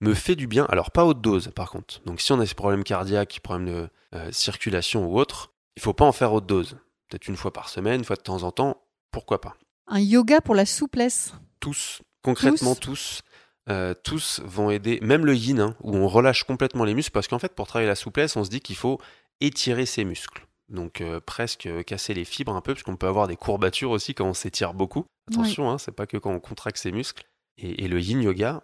me 0.00 0.14
fait 0.14 0.36
du 0.36 0.46
bien. 0.46 0.66
Alors 0.70 0.90
pas 0.90 1.04
haute 1.04 1.20
dose 1.20 1.50
par 1.54 1.70
contre. 1.70 2.00
Donc 2.04 2.20
si 2.20 2.32
on 2.32 2.40
a 2.40 2.46
ces 2.46 2.54
problèmes 2.54 2.84
cardiaques, 2.84 3.40
problèmes 3.42 3.68
de 3.68 3.88
euh, 4.14 4.32
circulation 4.32 5.06
ou 5.06 5.18
autre, 5.18 5.52
il 5.76 5.82
faut 5.82 5.94
pas 5.94 6.04
en 6.04 6.12
faire 6.12 6.32
haute 6.32 6.46
dose. 6.46 6.78
Peut-être 7.08 7.28
une 7.28 7.36
fois 7.36 7.52
par 7.52 7.68
semaine, 7.68 8.00
une 8.00 8.04
fois 8.04 8.16
de 8.16 8.22
temps 8.22 8.42
en 8.42 8.50
temps, 8.50 8.82
pourquoi 9.10 9.40
pas? 9.40 9.56
Un 9.86 10.00
yoga 10.00 10.40
pour 10.40 10.54
la 10.54 10.66
souplesse. 10.66 11.34
Tous, 11.60 12.02
concrètement 12.22 12.74
tous. 12.74 13.22
Euh, 13.68 13.94
tous, 14.02 14.40
vont 14.44 14.70
aider, 14.70 14.98
même 15.02 15.26
le 15.26 15.34
yin, 15.34 15.60
hein, 15.60 15.76
où 15.82 15.94
on 15.94 16.08
relâche 16.08 16.44
complètement 16.44 16.84
les 16.84 16.94
muscles, 16.94 17.12
parce 17.12 17.28
qu'en 17.28 17.38
fait, 17.38 17.54
pour 17.54 17.66
travailler 17.66 17.88
la 17.88 17.94
souplesse, 17.94 18.36
on 18.36 18.44
se 18.44 18.50
dit 18.50 18.60
qu'il 18.60 18.76
faut 18.76 18.98
étirer 19.40 19.86
ses 19.86 20.04
muscles 20.04 20.46
donc 20.70 21.00
euh, 21.00 21.20
presque 21.20 21.66
euh, 21.66 21.82
casser 21.82 22.14
les 22.14 22.24
fibres 22.24 22.54
un 22.54 22.60
peu, 22.60 22.72
parce 22.72 22.84
qu'on 22.84 22.96
peut 22.96 23.08
avoir 23.08 23.28
des 23.28 23.36
courbatures 23.36 23.90
aussi 23.90 24.14
quand 24.14 24.26
on 24.26 24.34
s'étire 24.34 24.72
beaucoup. 24.72 25.04
Attention, 25.30 25.70
hein, 25.70 25.78
c'est 25.78 25.92
pas 25.92 26.06
que 26.06 26.16
quand 26.16 26.32
on 26.32 26.40
contracte 26.40 26.78
ses 26.78 26.92
muscles. 26.92 27.24
Et, 27.58 27.88
le 27.88 28.00
yin 28.00 28.22
yoga, 28.22 28.62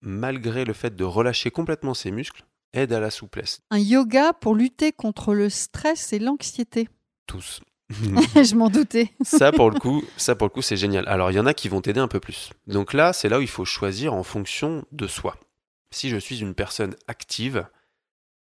malgré 0.00 0.64
le 0.64 0.72
fait 0.72 0.96
de 0.96 1.04
relâcher 1.04 1.50
complètement 1.50 1.92
ses 1.92 2.10
muscles, 2.10 2.44
aide 2.72 2.94
à 2.94 3.00
la 3.00 3.10
souplesse. 3.10 3.60
Un 3.70 3.78
yoga 3.78 4.32
pour 4.32 4.54
lutter 4.54 4.90
contre 4.92 5.34
le 5.34 5.50
stress 5.50 6.14
et 6.14 6.18
l'anxiété. 6.18 6.88
Tous. 7.26 7.60
Je 7.90 8.54
m'en 8.54 8.68
doutais. 8.68 9.12
ça 9.22 9.52
pour 9.52 9.70
le 9.70 9.78
coup, 9.78 10.04
ça 10.16 10.34
pour 10.34 10.46
le 10.46 10.50
coup, 10.50 10.62
c'est 10.62 10.76
génial. 10.76 11.06
Alors 11.08 11.30
il 11.30 11.34
y 11.34 11.40
en 11.40 11.46
a 11.46 11.54
qui 11.54 11.68
vont 11.68 11.80
t'aider 11.80 12.00
un 12.00 12.08
peu 12.08 12.20
plus. 12.20 12.50
Donc 12.66 12.92
là, 12.92 13.12
c'est 13.12 13.28
là 13.28 13.38
où 13.38 13.42
il 13.42 13.48
faut 13.48 13.64
choisir 13.64 14.14
en 14.14 14.22
fonction 14.22 14.84
de 14.92 15.06
soi. 15.06 15.36
Si 15.90 16.10
je 16.10 16.16
suis 16.16 16.40
une 16.40 16.54
personne 16.54 16.94
active 17.06 17.66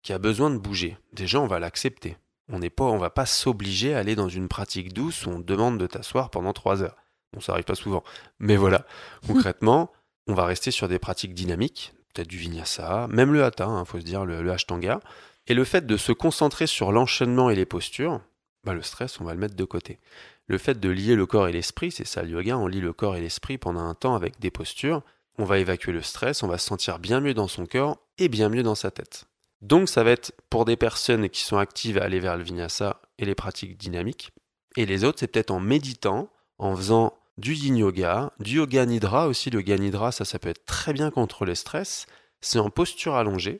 qui 0.02 0.12
a 0.12 0.18
besoin 0.18 0.50
de 0.50 0.58
bouger, 0.58 0.96
déjà 1.12 1.40
on 1.40 1.46
va 1.46 1.58
l'accepter. 1.58 2.16
On 2.48 2.58
n'est 2.58 2.70
pas, 2.70 2.84
on 2.84 2.98
va 2.98 3.10
pas 3.10 3.26
s'obliger 3.26 3.94
à 3.94 3.98
aller 3.98 4.14
dans 4.14 4.28
une 4.28 4.48
pratique 4.48 4.92
douce 4.92 5.26
où 5.26 5.30
on 5.30 5.38
demande 5.38 5.78
de 5.78 5.86
t'asseoir 5.86 6.30
pendant 6.30 6.52
trois 6.52 6.82
heures. 6.82 6.96
Bon, 7.32 7.40
ça 7.40 7.52
arrive 7.52 7.64
pas 7.64 7.74
souvent. 7.74 8.04
Mais 8.40 8.56
voilà, 8.56 8.84
concrètement, 9.26 9.90
on 10.26 10.34
va 10.34 10.44
rester 10.44 10.70
sur 10.70 10.88
des 10.88 10.98
pratiques 10.98 11.34
dynamiques, 11.34 11.94
peut-être 12.12 12.28
du 12.28 12.36
vinyasa, 12.36 13.08
même 13.10 13.32
le 13.32 13.44
hatha, 13.44 13.64
il 13.64 13.70
hein, 13.70 13.84
faut 13.84 13.98
se 13.98 14.04
dire, 14.04 14.24
le, 14.24 14.50
ashtanga. 14.50 15.00
Et 15.46 15.54
le 15.54 15.64
fait 15.64 15.86
de 15.86 15.96
se 15.96 16.12
concentrer 16.12 16.66
sur 16.66 16.92
l'enchaînement 16.92 17.50
et 17.50 17.56
les 17.56 17.64
postures, 17.64 18.20
bah, 18.64 18.74
le 18.74 18.82
stress, 18.82 19.20
on 19.20 19.24
va 19.24 19.34
le 19.34 19.40
mettre 19.40 19.56
de 19.56 19.64
côté. 19.64 19.98
Le 20.46 20.58
fait 20.58 20.78
de 20.78 20.88
lier 20.88 21.14
le 21.14 21.26
corps 21.26 21.48
et 21.48 21.52
l'esprit, 21.52 21.90
c'est 21.90 22.06
ça 22.06 22.22
le 22.22 22.30
yoga, 22.30 22.56
on 22.56 22.66
lie 22.66 22.80
le 22.80 22.92
corps 22.92 23.16
et 23.16 23.20
l'esprit 23.20 23.58
pendant 23.58 23.80
un 23.80 23.94
temps 23.94 24.14
avec 24.14 24.38
des 24.40 24.50
postures, 24.50 25.02
on 25.38 25.44
va 25.44 25.58
évacuer 25.58 25.92
le 25.92 26.02
stress, 26.02 26.42
on 26.42 26.48
va 26.48 26.58
se 26.58 26.66
sentir 26.66 26.98
bien 26.98 27.20
mieux 27.20 27.34
dans 27.34 27.48
son 27.48 27.66
corps 27.66 27.98
et 28.18 28.28
bien 28.28 28.48
mieux 28.48 28.62
dans 28.62 28.74
sa 28.74 28.90
tête. 28.90 29.24
Donc 29.60 29.88
ça 29.88 30.02
va 30.02 30.10
être 30.10 30.32
pour 30.50 30.64
des 30.64 30.76
personnes 30.76 31.28
qui 31.28 31.42
sont 31.42 31.56
actives 31.56 31.98
à 31.98 32.04
aller 32.04 32.20
vers 32.20 32.36
le 32.36 32.42
vinyasa 32.42 33.00
et 33.18 33.24
les 33.24 33.34
pratiques 33.34 33.78
dynamiques. 33.78 34.32
Et 34.76 34.86
les 34.86 35.04
autres, 35.04 35.20
c'est 35.20 35.28
peut-être 35.28 35.50
en 35.50 35.60
méditant, 35.60 36.30
en 36.58 36.74
faisant 36.76 37.14
du 37.38 37.54
yin 37.54 37.76
yoga, 37.76 38.32
du 38.40 38.56
yoga 38.56 38.84
nidra 38.86 39.28
aussi. 39.28 39.50
Le 39.50 39.60
yoga 39.60 39.78
nidra, 39.78 40.12
ça, 40.12 40.24
ça 40.24 40.38
peut 40.38 40.48
être 40.48 40.66
très 40.66 40.92
bien 40.92 41.10
contre 41.10 41.44
le 41.44 41.54
stress. 41.54 42.06
C'est 42.40 42.58
en 42.58 42.70
posture 42.70 43.14
allongée. 43.14 43.58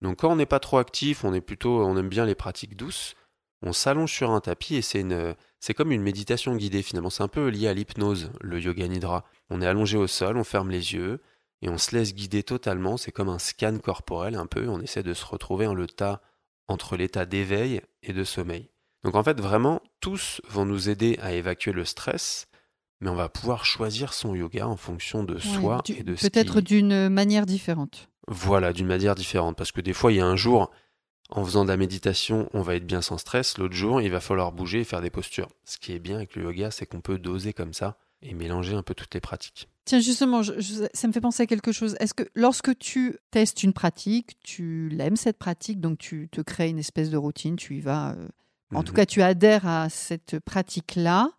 Donc 0.00 0.20
quand 0.20 0.32
on 0.32 0.36
n'est 0.36 0.46
pas 0.46 0.60
trop 0.60 0.78
actif, 0.78 1.22
on 1.24 1.34
est 1.34 1.40
plutôt, 1.40 1.84
on 1.84 1.96
aime 1.96 2.08
bien 2.08 2.24
les 2.24 2.34
pratiques 2.34 2.76
douces. 2.76 3.14
On 3.62 3.72
s'allonge 3.72 4.12
sur 4.12 4.30
un 4.30 4.40
tapis 4.40 4.76
et 4.76 4.82
c'est 4.82 5.00
une, 5.00 5.34
c'est 5.60 5.74
comme 5.74 5.92
une 5.92 6.02
méditation 6.02 6.56
guidée 6.56 6.82
finalement. 6.82 7.10
C'est 7.10 7.22
un 7.22 7.28
peu 7.28 7.48
lié 7.48 7.68
à 7.68 7.74
l'hypnose, 7.74 8.32
le 8.40 8.60
yoga 8.60 8.88
nidra. 8.88 9.24
On 9.50 9.62
est 9.62 9.66
allongé 9.66 9.96
au 9.96 10.06
sol, 10.06 10.36
on 10.36 10.44
ferme 10.44 10.70
les 10.70 10.94
yeux, 10.94 11.20
et 11.62 11.68
on 11.68 11.78
se 11.78 11.96
laisse 11.96 12.14
guider 12.14 12.42
totalement. 12.42 12.96
C'est 12.96 13.12
comme 13.12 13.28
un 13.28 13.38
scan 13.38 13.78
corporel 13.78 14.34
un 14.34 14.46
peu. 14.46 14.68
On 14.68 14.80
essaie 14.80 15.04
de 15.04 15.14
se 15.14 15.24
retrouver 15.24 15.66
en 15.66 15.74
le 15.74 15.86
tas 15.86 16.20
entre 16.68 16.96
l'état 16.96 17.24
d'éveil 17.24 17.80
et 18.02 18.12
de 18.12 18.24
sommeil. 18.24 18.70
Donc 19.04 19.14
en 19.14 19.22
fait, 19.22 19.40
vraiment, 19.40 19.80
tous 20.00 20.40
vont 20.48 20.64
nous 20.64 20.88
aider 20.88 21.18
à 21.22 21.32
évacuer 21.32 21.72
le 21.72 21.84
stress, 21.84 22.46
mais 23.00 23.10
on 23.10 23.14
va 23.14 23.28
pouvoir 23.28 23.64
choisir 23.64 24.12
son 24.12 24.34
yoga 24.34 24.66
en 24.66 24.76
fonction 24.76 25.24
de 25.24 25.38
soi 25.38 25.82
et 25.88 26.02
de 26.02 26.14
Peut-être 26.14 26.60
d'une 26.60 27.08
manière 27.08 27.46
différente. 27.46 28.08
Voilà, 28.28 28.72
d'une 28.72 28.86
manière 28.86 29.14
différente. 29.14 29.56
Parce 29.56 29.72
que 29.72 29.80
des 29.80 29.92
fois, 29.92 30.12
il 30.12 30.18
y 30.18 30.20
a 30.20 30.26
un 30.26 30.36
jour, 30.36 30.70
en 31.34 31.44
faisant 31.44 31.64
de 31.64 31.70
la 31.70 31.76
méditation, 31.76 32.48
on 32.52 32.62
va 32.62 32.76
être 32.76 32.86
bien 32.86 33.02
sans 33.02 33.18
stress. 33.18 33.58
L'autre 33.58 33.74
jour, 33.74 34.00
il 34.00 34.10
va 34.10 34.20
falloir 34.20 34.52
bouger 34.52 34.80
et 34.80 34.84
faire 34.84 35.00
des 35.00 35.10
postures. 35.10 35.48
Ce 35.64 35.78
qui 35.78 35.92
est 35.92 35.98
bien 35.98 36.16
avec 36.16 36.36
le 36.36 36.44
yoga, 36.44 36.70
c'est 36.70 36.86
qu'on 36.86 37.00
peut 37.00 37.18
doser 37.18 37.52
comme 37.52 37.72
ça 37.72 37.96
et 38.22 38.34
mélanger 38.34 38.74
un 38.74 38.82
peu 38.82 38.94
toutes 38.94 39.12
les 39.14 39.20
pratiques. 39.20 39.68
Tiens, 39.84 39.98
justement, 40.00 40.42
ça 40.42 41.08
me 41.08 41.12
fait 41.12 41.20
penser 41.20 41.42
à 41.42 41.46
quelque 41.46 41.72
chose. 41.72 41.96
Est-ce 41.98 42.14
que 42.14 42.22
lorsque 42.36 42.78
tu 42.78 43.16
testes 43.32 43.64
une 43.64 43.72
pratique, 43.72 44.36
tu 44.44 44.88
l'aimes 44.90 45.16
cette 45.16 45.38
pratique, 45.38 45.80
donc 45.80 45.98
tu 45.98 46.28
te 46.30 46.40
crées 46.40 46.68
une 46.68 46.78
espèce 46.78 47.10
de 47.10 47.16
routine, 47.16 47.56
tu 47.56 47.76
y 47.76 47.80
vas 47.80 48.10
euh, 48.12 48.28
En 48.74 48.84
tout 48.84 48.92
Mhm. 48.92 48.96
cas, 48.96 49.06
tu 49.06 49.22
adhères 49.22 49.66
à 49.66 49.88
cette 49.88 50.38
pratique-là. 50.38 51.30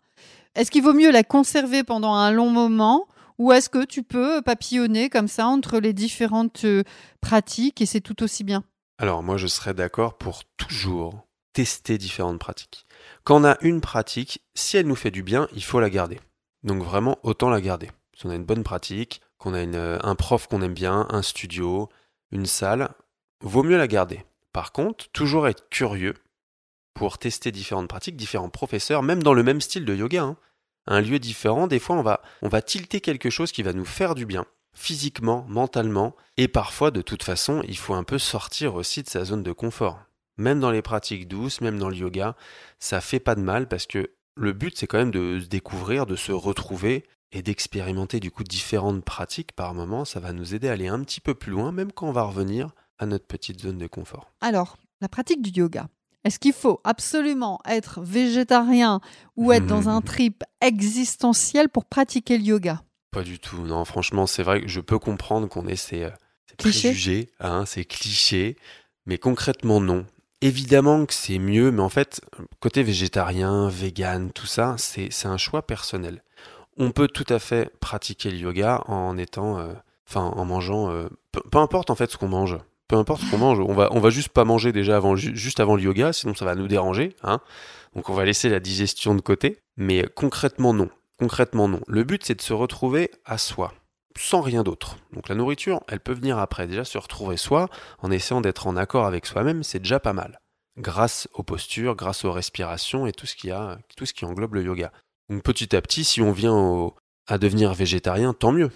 Est-ce 0.54 0.70
qu'il 0.70 0.82
vaut 0.82 0.92
mieux 0.92 1.10
la 1.10 1.24
conserver 1.24 1.82
pendant 1.84 2.14
un 2.14 2.30
long 2.32 2.50
moment 2.50 3.08
ou 3.38 3.50
est-ce 3.52 3.68
que 3.68 3.84
tu 3.84 4.02
peux 4.04 4.42
papillonner 4.42 5.08
comme 5.08 5.26
ça 5.26 5.46
entre 5.48 5.80
les 5.80 5.92
différentes 5.92 6.64
euh, 6.64 6.84
pratiques 7.20 7.80
et 7.80 7.86
c'est 7.86 8.00
tout 8.02 8.22
aussi 8.22 8.44
bien? 8.44 8.62
Alors 8.98 9.22
moi 9.22 9.36
je 9.36 9.46
serais 9.46 9.74
d'accord 9.74 10.16
pour 10.18 10.44
toujours 10.56 11.26
tester 11.52 11.98
différentes 11.98 12.38
pratiques. 12.38 12.86
Quand 13.24 13.40
on 13.40 13.44
a 13.44 13.56
une 13.60 13.80
pratique, 13.80 14.42
si 14.54 14.76
elle 14.76 14.86
nous 14.86 14.96
fait 14.96 15.10
du 15.10 15.22
bien, 15.22 15.48
il 15.52 15.64
faut 15.64 15.80
la 15.80 15.90
garder. 15.90 16.20
Donc 16.62 16.82
vraiment 16.82 17.18
autant 17.22 17.50
la 17.50 17.60
garder. 17.60 17.90
Si 18.16 18.26
on 18.26 18.30
a 18.30 18.34
une 18.34 18.44
bonne 18.44 18.64
pratique, 18.64 19.20
qu'on 19.38 19.54
a 19.54 19.58
euh, 19.58 19.98
un 20.02 20.14
prof 20.14 20.46
qu'on 20.46 20.62
aime 20.62 20.74
bien, 20.74 21.06
un 21.10 21.22
studio, 21.22 21.88
une 22.30 22.46
salle, 22.46 22.90
vaut 23.40 23.62
mieux 23.62 23.76
la 23.76 23.88
garder. 23.88 24.24
Par 24.52 24.72
contre, 24.72 25.10
toujours 25.10 25.48
être 25.48 25.68
curieux 25.68 26.14
pour 26.94 27.18
tester 27.18 27.50
différentes 27.50 27.88
pratiques, 27.88 28.16
différents 28.16 28.48
professeurs, 28.48 29.02
même 29.02 29.22
dans 29.22 29.34
le 29.34 29.42
même 29.42 29.60
style 29.60 29.84
de 29.84 29.94
yoga. 29.94 30.22
hein. 30.22 30.36
Un 30.86 31.00
lieu 31.00 31.18
différent, 31.18 31.66
des 31.66 31.78
fois 31.78 31.96
on 31.96 32.02
va, 32.02 32.22
on 32.42 32.48
va 32.48 32.62
tilter 32.62 33.00
quelque 33.00 33.30
chose 33.30 33.52
qui 33.52 33.62
va 33.62 33.72
nous 33.72 33.86
faire 33.86 34.14
du 34.14 34.26
bien, 34.26 34.44
physiquement, 34.74 35.44
mentalement, 35.48 36.14
et 36.36 36.48
parfois 36.48 36.90
de 36.90 37.02
toute 37.02 37.22
façon 37.22 37.62
il 37.66 37.76
faut 37.76 37.94
un 37.94 38.04
peu 38.04 38.18
sortir 38.18 38.74
aussi 38.74 39.02
de 39.02 39.08
sa 39.08 39.24
zone 39.24 39.42
de 39.42 39.52
confort. 39.52 40.00
Même 40.36 40.60
dans 40.60 40.70
les 40.70 40.82
pratiques 40.82 41.28
douces, 41.28 41.60
même 41.60 41.78
dans 41.78 41.88
le 41.88 41.96
yoga, 41.96 42.36
ça 42.78 43.00
fait 43.00 43.20
pas 43.20 43.36
de 43.36 43.40
mal 43.40 43.68
parce 43.68 43.86
que 43.86 44.10
le 44.34 44.52
but 44.52 44.76
c'est 44.76 44.86
quand 44.86 44.98
même 44.98 45.12
de 45.12 45.40
se 45.40 45.46
découvrir, 45.46 46.06
de 46.06 46.16
se 46.16 46.32
retrouver 46.32 47.04
et 47.34 47.42
d'expérimenter 47.42 48.20
du 48.20 48.30
coup 48.30 48.44
différentes 48.44 49.04
pratiques 49.04 49.52
par 49.52 49.74
moment, 49.74 50.04
ça 50.04 50.20
va 50.20 50.32
nous 50.32 50.54
aider 50.54 50.68
à 50.68 50.72
aller 50.72 50.88
un 50.88 51.00
petit 51.00 51.20
peu 51.20 51.34
plus 51.34 51.50
loin, 51.50 51.72
même 51.72 51.92
quand 51.92 52.08
on 52.08 52.12
va 52.12 52.22
revenir 52.22 52.70
à 52.98 53.06
notre 53.06 53.26
petite 53.26 53.60
zone 53.60 53.78
de 53.78 53.86
confort. 53.88 54.30
Alors, 54.40 54.76
la 55.00 55.08
pratique 55.08 55.42
du 55.42 55.50
yoga. 55.50 55.88
Est-ce 56.22 56.38
qu'il 56.38 56.54
faut 56.54 56.80
absolument 56.84 57.60
être 57.66 58.00
végétarien 58.00 59.00
ou 59.36 59.52
être 59.52 59.66
dans 59.66 59.88
un 59.88 60.00
trip 60.00 60.42
existentiel 60.60 61.68
pour 61.68 61.84
pratiquer 61.84 62.38
le 62.38 62.44
yoga? 62.44 62.82
Pas 63.14 63.22
du 63.22 63.38
tout. 63.38 63.58
Non, 63.58 63.84
franchement, 63.84 64.26
c'est 64.26 64.42
vrai 64.42 64.60
que 64.60 64.68
je 64.68 64.80
peux 64.80 64.98
comprendre 64.98 65.48
qu'on 65.48 65.66
ait 65.68 65.76
ces, 65.76 66.02
euh, 66.02 66.10
ces 66.50 66.56
Clichés. 66.56 66.88
préjugés, 66.88 67.32
hein, 67.40 67.64
ces 67.64 67.84
clichés, 67.84 68.56
mais 69.06 69.18
concrètement, 69.18 69.80
non. 69.80 70.04
Évidemment 70.40 71.06
que 71.06 71.14
c'est 71.14 71.38
mieux, 71.38 71.70
mais 71.70 71.80
en 71.80 71.88
fait, 71.88 72.20
côté 72.60 72.82
végétarien, 72.82 73.68
vegan, 73.68 74.30
tout 74.32 74.46
ça, 74.46 74.74
c'est 74.78 75.26
un 75.26 75.38
choix 75.38 75.62
personnel. 75.62 76.22
On 76.76 76.90
peut 76.90 77.08
tout 77.08 77.24
à 77.28 77.38
fait 77.38 77.70
pratiquer 77.78 78.30
le 78.30 78.36
yoga 78.36 78.82
en 78.88 79.16
étant, 79.16 79.58
euh, 79.58 79.72
enfin, 80.08 80.22
en 80.22 80.44
mangeant, 80.44 80.90
euh, 80.90 81.08
peu, 81.32 81.40
peu 81.50 81.58
importe 81.58 81.90
en 81.90 81.94
fait 81.94 82.10
ce 82.10 82.16
qu'on 82.16 82.28
mange. 82.28 82.58
Peu 82.88 82.96
importe 82.96 83.22
ce 83.22 83.30
qu'on 83.30 83.38
mange, 83.38 83.60
on 83.60 83.72
va, 83.72 83.88
on 83.92 84.00
va 84.00 84.10
juste 84.10 84.28
pas 84.28 84.44
manger 84.44 84.72
déjà 84.72 84.96
avant, 84.96 85.16
juste 85.16 85.60
avant 85.60 85.76
le 85.76 85.82
yoga, 85.82 86.12
sinon 86.12 86.34
ça 86.34 86.44
va 86.44 86.54
nous 86.54 86.68
déranger, 86.68 87.16
hein. 87.22 87.40
Donc 87.94 88.10
on 88.10 88.14
va 88.14 88.24
laisser 88.24 88.48
la 88.48 88.60
digestion 88.60 89.14
de 89.14 89.20
côté. 89.20 89.60
Mais 89.76 90.04
concrètement, 90.14 90.74
non. 90.74 90.90
Concrètement, 91.18 91.68
non. 91.68 91.80
Le 91.86 92.04
but, 92.04 92.24
c'est 92.24 92.34
de 92.34 92.42
se 92.42 92.52
retrouver 92.52 93.10
à 93.24 93.38
soi, 93.38 93.72
sans 94.16 94.40
rien 94.40 94.62
d'autre. 94.62 94.96
Donc 95.12 95.28
la 95.28 95.34
nourriture, 95.34 95.80
elle 95.88 96.00
peut 96.00 96.12
venir 96.12 96.38
après. 96.38 96.66
Déjà, 96.66 96.84
se 96.84 96.98
retrouver 96.98 97.36
soi, 97.36 97.68
en 97.98 98.10
essayant 98.10 98.40
d'être 98.40 98.66
en 98.66 98.76
accord 98.76 99.06
avec 99.06 99.26
soi-même, 99.26 99.62
c'est 99.62 99.78
déjà 99.78 100.00
pas 100.00 100.12
mal. 100.12 100.40
Grâce 100.76 101.28
aux 101.34 101.44
postures, 101.44 101.94
grâce 101.94 102.24
aux 102.24 102.32
respirations 102.32 103.06
et 103.06 103.12
tout 103.12 103.26
ce 103.26 103.36
qui, 103.36 103.52
a, 103.52 103.78
tout 103.96 104.06
ce 104.06 104.12
qui 104.12 104.24
englobe 104.24 104.54
le 104.54 104.64
yoga. 104.64 104.92
Donc 105.28 105.42
petit 105.42 105.74
à 105.76 105.80
petit, 105.80 106.04
si 106.04 106.20
on 106.20 106.32
vient 106.32 106.92
à 107.28 107.38
devenir 107.38 107.72
végétarien, 107.74 108.34
tant 108.34 108.52
mieux. 108.52 108.70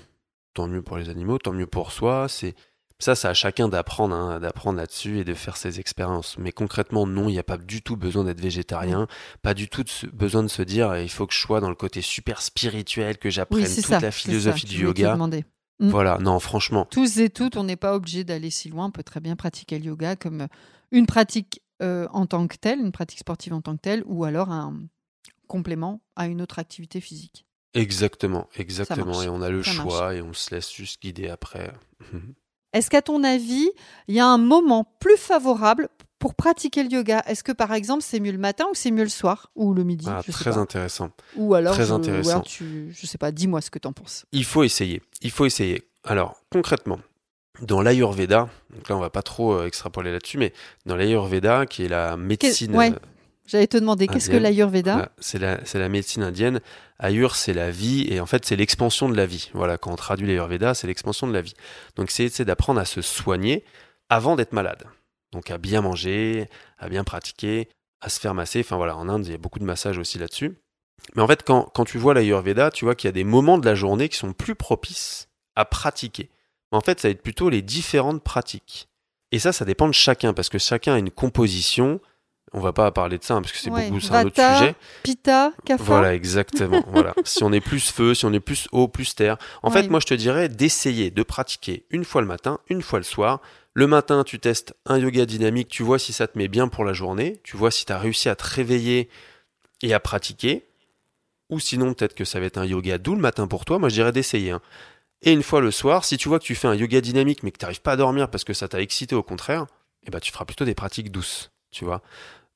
Tant 0.55 0.69
mieux 0.69 0.83
pour 0.83 0.97
les 0.97 1.09
animaux, 1.11 1.39
tant 1.39 1.53
mieux 1.53 1.67
pour 1.67 1.91
soi. 1.91 2.29
C'est 2.29 2.55
ça, 3.01 3.15
c'est 3.15 3.29
à 3.29 3.35
chacun 3.35 3.69
d'apprendre, 3.69 4.15
hein, 4.15 4.41
d'apprendre 4.41 4.79
là-dessus 4.79 5.19
et 5.19 5.25
de 5.25 5.35
faire 5.35 5.57
ses 5.57 5.79
expériences. 5.81 6.37
Mais 6.39 6.51
concrètement, 6.53 7.07
non, 7.07 7.29
il 7.29 7.33
n'y 7.33 7.39
a 7.39 7.45
pas 7.45 7.57
du 7.57 7.81
tout 7.83 7.97
besoin 7.97 8.25
d'être 8.25 8.41
végétarien, 8.41 9.07
pas 9.43 9.55
du 9.55 9.69
tout 9.69 9.85
de 9.85 9.89
se- 9.89 10.07
besoin 10.07 10.43
de 10.43 10.49
se 10.49 10.63
dire 10.63 10.97
il 10.99 11.09
faut 11.11 11.27
que 11.27 11.35
je 11.35 11.39
sois 11.39 11.61
dans 11.61 11.69
le 11.69 11.75
côté 11.77 12.01
super 12.03 12.43
spirituel, 12.43 13.19
que 13.19 13.31
j'apprenne 13.31 13.63
Oui, 13.65 13.75
toute 13.75 13.85
ça. 13.87 14.01
la 14.01 14.11
philosophie 14.11 14.67
ça, 14.67 14.73
du 14.75 14.83
yoga. 14.83 15.13
demander. 15.13 15.45
Mm. 15.81 15.91
Voilà, 15.91 16.19
non, 16.19 16.41
franchement, 16.41 16.87
Tous 16.91 17.19
et 17.19 17.31
toutes, 17.31 17.57
on 17.57 17.63
n'est 17.63 17.77
pas 17.77 17.95
obligé 17.95 18.25
d'aller 18.25 18.51
si 18.51 18.69
loin. 18.69 18.87
On 18.87 18.91
peut 18.91 19.05
très 19.05 19.21
bien 19.21 19.37
pratiquer 19.37 19.79
le 19.79 19.85
yoga 19.85 20.17
comme 20.17 20.49
une 20.91 21.07
pratique 21.07 21.63
euh, 21.83 22.09
en 22.13 22.27
tant 22.27 22.49
que 22.49 22.57
telle, 22.57 22.81
une 22.81 22.91
pratique 22.91 23.21
sportive 23.21 23.53
en 23.55 23.61
tant 23.61 23.77
que 23.77 23.83
telle, 23.83 24.03
ou 24.07 24.25
alors 24.25 24.51
un 24.51 24.75
complément 25.47 26.03
à 26.17 26.27
une 26.27 26.43
autre 26.43 26.59
activité 26.59 27.01
physique. 27.01 27.47
exactement, 27.75 28.49
exactement. 28.57 29.23
Et 29.23 29.29
on 29.29 29.41
a 29.41 29.51
le 29.51 29.63
ça 29.63 29.73
marche. 29.73 29.89
choix 29.89 30.15
et 30.17 30.21
on 30.21 30.33
se 30.33 30.53
laisse 30.53 30.73
juste 30.73 31.01
guider 31.01 31.29
après. 31.29 31.73
Est-ce 32.73 32.91
qu'à 32.91 33.03
ton 33.03 33.25
avis, 33.25 33.71
il 34.09 34.15
y 34.15 34.21
a 34.21 34.27
un 34.27 34.39
moment 34.39 34.85
plus 35.01 35.17
favorable 35.17 35.89
pour 36.19 36.35
pratiquer 36.35 36.83
le 36.83 36.91
yoga? 36.91 37.23
Est-ce 37.27 37.43
que 37.43 37.53
par 37.53 37.73
exemple, 37.73 38.03
c'est 38.03 38.21
mieux 38.21 38.33
le 38.33 38.39
matin 38.39 38.67
ou 38.71 38.75
c'est 38.75 38.91
mieux 38.91 39.05
le 39.05 39.09
soir? 39.09 39.51
Ou 39.55 39.73
le 39.73 39.85
midi? 39.85 40.07
Ah, 40.09 40.21
je 40.27 40.33
sais 40.33 40.39
très 40.39 40.51
pas. 40.51 40.59
intéressant. 40.59 41.11
Ou 41.37 41.55
alors, 41.55 41.75
très 41.75 41.85
je, 41.85 41.89
alors 41.89 42.01
intéressant. 42.01 42.41
tu, 42.41 42.93
je 42.93 43.07
sais 43.07 43.19
pas, 43.19 43.31
dis-moi 43.33 43.61
ce 43.61 43.71
que 43.71 43.79
tu 43.79 43.89
en 43.89 43.93
penses. 43.93 44.27
Il 44.33 44.45
faut 44.45 44.65
essayer. 44.65 45.03
Il 45.23 45.31
faut 45.31 45.47
essayer. 45.47 45.83
Alors, 46.05 46.37
concrètement, 46.51 46.99
dans 47.63 47.83
l'Ayurveda, 47.83 48.49
donc 48.75 48.89
là 48.89 48.97
on 48.97 49.01
va 49.01 49.11
pas 49.11 49.23
trop 49.23 49.55
euh, 49.55 49.67
extrapoler 49.67 50.13
là-dessus, 50.13 50.39
mais 50.39 50.53
dans 50.87 50.97
l'Ayurveda, 50.97 51.67
qui 51.67 51.85
est 51.85 51.89
la 51.89 52.17
médecine, 52.17 52.77
ouais. 52.77 52.93
J'allais 53.49 53.67
te 53.67 53.79
demander, 53.79 54.07
qu'est-ce 54.07 54.29
que 54.29 54.37
l'Ayurveda? 54.37 54.93
Voilà, 54.93 55.11
c'est 55.63 55.79
la, 55.79 55.89
médecine 55.89 56.23
indienne. 56.23 56.61
Ayur, 56.99 57.35
c'est 57.35 57.55
la 57.55 57.71
vie, 57.71 58.07
et 58.11 58.21
en 58.21 58.27
fait 58.27 58.45
c'est 58.45 58.57
l'expansion 58.57 59.09
de 59.09 59.17
la 59.17 59.25
vie. 59.25 59.51
Voilà, 59.55 59.79
quand 59.79 59.91
on 59.91 59.97
traduit 59.97 60.27
l'Ayurveda, 60.27 60.75
c'est 60.75 60.87
l'expansion 60.87 61.27
de 61.27 61.33
la 61.33 61.41
vie. 61.41 61.55
Donc 61.97 62.11
c'est 62.11 62.43
d'apprendre 62.43 62.79
à 62.79 62.85
se 62.85 63.01
soigner 63.01 63.65
avant 64.11 64.37
d'être 64.37 64.53
malade. 64.53 64.85
Donc 65.33 65.51
à 65.51 65.57
bien 65.57 65.81
manger, 65.81 66.47
à 66.79 66.91
bien 66.91 67.05
pratiquer, 67.05 67.71
à 68.03 68.11
se 68.11 68.21
faire 68.21 68.35
masser. 68.35 68.61
Enfin 68.61 68.77
voilà, 68.77 68.97
en 68.97 69.09
Inde, 69.09 69.27
il 69.27 69.33
y 69.33 69.35
a 69.35 69.39
beaucoup 69.39 69.59
de 69.59 69.65
massages 69.65 69.97
aussi 69.97 70.19
là-dessus. 70.19 70.59
Mais 71.17 71.23
en 71.23 71.27
fait, 71.27 71.43
quand, 71.43 71.71
quand 71.75 71.87
tu 71.87 71.97
vois 71.97 72.13
l'Ayurveda, 72.13 72.71
tu 72.71 72.85
vois 72.85 72.95
qu'il 72.95 73.09
y 73.09 73.11
a 73.11 73.13
des 73.13 73.25
moments 73.25 73.57
de 73.57 73.65
la 73.65 73.75
journée 73.75 74.11
qui 74.11 74.19
sont 74.19 74.35
plus 74.35 74.57
propices 74.57 75.29
à 75.57 75.65
pratiquer. 75.65 76.29
En 76.71 76.81
fait, 76.81 77.01
ça 77.01 77.09
va 77.09 77.13
être 77.13 77.23
plutôt 77.23 77.49
les 77.49 77.63
différentes 77.63 78.23
pratiques. 78.23 78.89
Et 79.33 79.39
ça, 79.39 79.53
ça 79.53 79.65
dépend 79.65 79.87
de 79.87 79.93
chacun, 79.93 80.35
parce 80.35 80.49
que 80.49 80.59
chacun 80.59 80.95
a 80.95 80.99
une 80.99 81.11
composition. 81.11 82.01
On 82.53 82.61
va 82.61 82.73
pas 82.73 82.91
parler 82.93 83.19
de 83.19 83.25
ça, 83.25 83.35
hein, 83.35 83.43
parce 83.43 83.53
que 83.53 83.59
c'est 83.59 83.71
Ouais, 83.71 83.89
beaucoup, 83.89 84.01
c'est 84.01 84.15
un 84.15 84.25
autre 84.25 84.37
sujet. 84.59 84.75
Pitta, 85.03 85.53
Kapha 85.65 85.83
Voilà, 85.85 86.15
exactement. 86.15 86.83
voilà. 86.89 87.15
Si 87.25 87.43
on 87.45 87.53
est 87.53 87.61
plus 87.61 87.91
feu, 87.91 88.15
si 88.15 88.25
on 88.25 88.33
est 88.33 88.41
plus 88.41 88.69
eau, 88.73 88.89
plus 88.89 89.15
terre. 89.15 89.37
En 89.63 89.71
fait, 89.71 89.89
moi, 89.91 90.01
je 90.01 90.07
te 90.07 90.15
dirais 90.15 90.49
d'essayer 90.49 91.11
de 91.11 91.23
pratiquer 91.23 91.85
une 91.91 92.05
fois 92.05 92.21
le 92.23 92.27
matin, 92.27 92.59
une 92.69 92.83
fois 92.83 92.99
le 92.99 93.05
soir. 93.05 93.41
Le 93.75 93.87
matin, 93.87 94.25
tu 94.25 94.39
testes 94.41 94.75
un 94.87 94.99
yoga 94.99 95.25
dynamique, 95.27 95.69
tu 95.69 95.83
vois 95.83 95.99
si 95.99 96.13
ça 96.13 96.27
te 96.27 96.37
met 96.39 96.49
bien 96.49 96.69
pour 96.69 96.85
la 96.85 96.93
journée, 96.95 97.41
tu 97.45 97.57
vois 97.57 97.71
si 97.71 97.85
tu 97.85 97.93
as 97.93 97.99
réussi 97.99 98.29
à 98.29 98.35
te 98.35 98.45
réveiller 98.45 99.09
et 99.83 99.95
à 99.95 100.01
pratiquer. 100.01 100.65
Ou 101.51 101.61
sinon, 101.61 101.95
peut-être 101.95 102.15
que 102.15 102.25
ça 102.25 102.41
va 102.41 102.47
être 102.47 102.59
un 102.59 102.65
yoga 102.65 102.99
doux 102.99 103.15
le 103.15 103.21
matin 103.21 103.47
pour 103.47 103.65
toi. 103.65 103.79
Moi, 103.79 103.89
je 103.89 103.95
dirais 103.95 104.13
d'essayer. 104.13 104.51
hein. 104.51 104.61
Et 105.23 105.33
une 105.33 105.43
fois 105.43 105.61
le 105.61 105.71
soir, 105.71 106.05
si 106.05 106.17
tu 106.17 106.29
vois 106.29 106.39
que 106.39 106.45
tu 106.45 106.55
fais 106.55 106.69
un 106.69 106.75
yoga 106.75 107.01
dynamique 107.01 107.43
mais 107.43 107.51
que 107.51 107.59
tu 107.59 107.65
n'arrives 107.65 107.81
pas 107.83 107.93
à 107.93 107.97
dormir 107.97 108.29
parce 108.31 108.45
que 108.45 108.53
ça 108.53 108.69
t'a 108.69 108.81
excité 108.81 109.15
au 109.15 109.23
contraire, 109.23 109.67
eh 110.07 110.11
ben, 110.11 110.21
tu 110.21 110.31
feras 110.33 110.45
plutôt 110.45 110.65
des 110.65 110.75
pratiques 110.75 111.11
douces. 111.11 111.51
Tu 111.71 111.85
vois. 111.85 112.03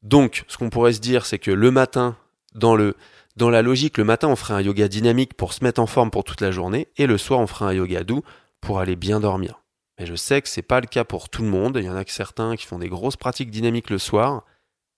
Donc, 0.02 0.44
ce 0.48 0.58
qu'on 0.58 0.70
pourrait 0.70 0.92
se 0.92 1.00
dire, 1.00 1.26
c'est 1.26 1.38
que 1.38 1.50
le 1.50 1.70
matin, 1.70 2.16
dans 2.54 2.74
le 2.74 2.96
dans 3.36 3.48
la 3.48 3.62
logique, 3.62 3.96
le 3.96 4.04
matin, 4.04 4.28
on 4.28 4.36
ferait 4.36 4.54
un 4.54 4.60
yoga 4.60 4.88
dynamique 4.88 5.34
pour 5.34 5.54
se 5.54 5.64
mettre 5.64 5.80
en 5.80 5.86
forme 5.86 6.10
pour 6.10 6.22
toute 6.22 6.42
la 6.42 6.50
journée, 6.50 6.88
et 6.98 7.06
le 7.06 7.16
soir, 7.16 7.40
on 7.40 7.46
ferait 7.46 7.64
un 7.64 7.72
yoga 7.72 8.04
doux 8.04 8.22
pour 8.60 8.78
aller 8.78 8.94
bien 8.94 9.20
dormir. 9.20 9.62
Mais 9.98 10.06
je 10.06 10.14
sais 10.14 10.42
que 10.42 10.48
c'est 10.48 10.62
pas 10.62 10.80
le 10.80 10.86
cas 10.86 11.04
pour 11.04 11.28
tout 11.28 11.42
le 11.42 11.48
monde. 11.48 11.76
Il 11.78 11.84
y 11.84 11.90
en 11.90 11.96
a 11.96 12.04
que 12.04 12.12
certains 12.12 12.56
qui 12.56 12.66
font 12.66 12.78
des 12.78 12.88
grosses 12.88 13.16
pratiques 13.16 13.50
dynamiques 13.50 13.90
le 13.90 13.98
soir. 13.98 14.44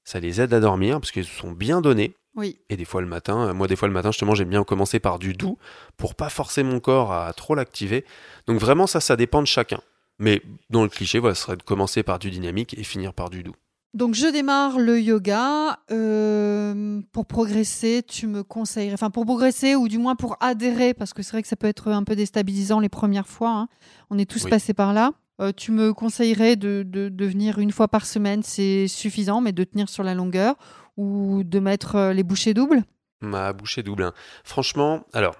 Ça 0.04 0.20
les 0.20 0.40
aide 0.40 0.52
à 0.52 0.60
dormir 0.60 1.00
parce 1.00 1.10
qu'ils 1.10 1.24
se 1.24 1.34
sont 1.34 1.52
bien 1.52 1.80
donnés. 1.80 2.14
Oui. 2.34 2.58
Et 2.68 2.76
des 2.76 2.84
fois 2.84 3.00
le 3.00 3.06
matin, 3.06 3.48
euh, 3.48 3.54
moi 3.54 3.68
des 3.68 3.76
fois 3.76 3.88
le 3.88 3.94
matin, 3.94 4.10
justement, 4.10 4.34
j'aime 4.34 4.48
bien 4.48 4.64
commencer 4.64 4.98
par 4.98 5.18
du 5.18 5.34
doux 5.34 5.56
pour 5.96 6.14
pas 6.14 6.28
forcer 6.28 6.62
mon 6.62 6.80
corps 6.80 7.12
à 7.12 7.32
trop 7.32 7.54
l'activer. 7.54 8.04
Donc 8.46 8.58
vraiment, 8.58 8.86
ça, 8.86 9.00
ça 9.00 9.16
dépend 9.16 9.40
de 9.40 9.46
chacun. 9.46 9.80
Mais 10.18 10.42
dans 10.70 10.82
le 10.82 10.88
cliché, 10.88 11.18
voilà, 11.18 11.34
ce 11.34 11.42
serait 11.42 11.56
de 11.56 11.62
commencer 11.62 12.02
par 12.02 12.18
du 12.18 12.30
dynamique 12.30 12.76
et 12.78 12.84
finir 12.84 13.14
par 13.14 13.30
du 13.30 13.42
doux. 13.42 13.54
Donc 13.94 14.14
je 14.14 14.26
démarre 14.26 14.78
le 14.78 15.00
yoga. 15.00 15.78
euh, 15.92 17.00
pour 17.12 17.26
progresser, 17.26 18.02
tu 18.06 18.26
me 18.26 18.42
conseillerais, 18.42 18.94
enfin 18.94 19.10
pour 19.10 19.24
progresser 19.24 19.76
ou 19.76 19.86
du 19.88 19.98
moins 19.98 20.16
pour 20.16 20.36
adhérer, 20.40 20.94
parce 20.94 21.12
que 21.14 21.22
c'est 21.22 21.32
vrai 21.32 21.42
que 21.42 21.48
ça 21.48 21.56
peut 21.56 21.68
être 21.68 21.88
un 21.90 22.02
peu 22.04 22.16
déstabilisant 22.16 22.80
les 22.80 22.88
premières 22.88 23.28
fois. 23.28 23.50
hein. 23.50 23.68
On 24.10 24.18
est 24.18 24.28
tous 24.28 24.44
Oui. 24.44 24.50
passés 24.50 24.74
par 24.74 24.92
là. 24.92 25.12
Euh, 25.40 25.52
tu 25.56 25.72
me 25.72 25.92
conseillerais 25.94 26.56
de, 26.56 26.84
de, 26.86 27.08
de 27.08 27.24
venir 27.26 27.58
une 27.58 27.72
fois 27.72 27.88
par 27.88 28.06
semaine, 28.06 28.42
c'est 28.42 28.86
suffisant, 28.88 29.40
mais 29.40 29.52
de 29.52 29.64
tenir 29.64 29.88
sur 29.88 30.02
la 30.04 30.14
longueur 30.14 30.54
ou 30.96 31.42
de 31.44 31.58
mettre 31.58 31.96
euh, 31.96 32.12
les 32.12 32.22
bouchées 32.22 32.54
doubles? 32.54 32.82
Ma 33.20 33.52
bouchée 33.52 33.82
double. 33.82 34.02
hein. 34.04 34.12
Franchement, 34.44 35.04
alors, 35.12 35.34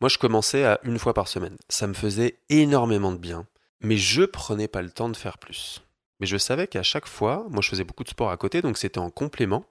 moi 0.00 0.08
je 0.08 0.18
commençais 0.18 0.64
à 0.64 0.78
une 0.84 0.98
fois 0.98 1.14
par 1.14 1.26
semaine. 1.28 1.56
Ça 1.68 1.86
me 1.86 1.94
faisait 1.94 2.38
énormément 2.48 3.12
de 3.12 3.18
bien. 3.18 3.46
Mais 3.82 3.96
je 3.96 4.22
prenais 4.24 4.68
pas 4.68 4.82
le 4.82 4.90
temps 4.90 5.08
de 5.08 5.16
faire 5.16 5.38
plus. 5.38 5.80
Mais 6.20 6.26
je 6.26 6.36
savais 6.36 6.66
qu'à 6.66 6.82
chaque 6.82 7.06
fois, 7.06 7.46
moi 7.50 7.62
je 7.62 7.68
faisais 7.70 7.84
beaucoup 7.84 8.04
de 8.04 8.10
sport 8.10 8.30
à 8.30 8.36
côté, 8.36 8.62
donc 8.62 8.78
c'était 8.78 8.98
en 8.98 9.10
complément. 9.10 9.64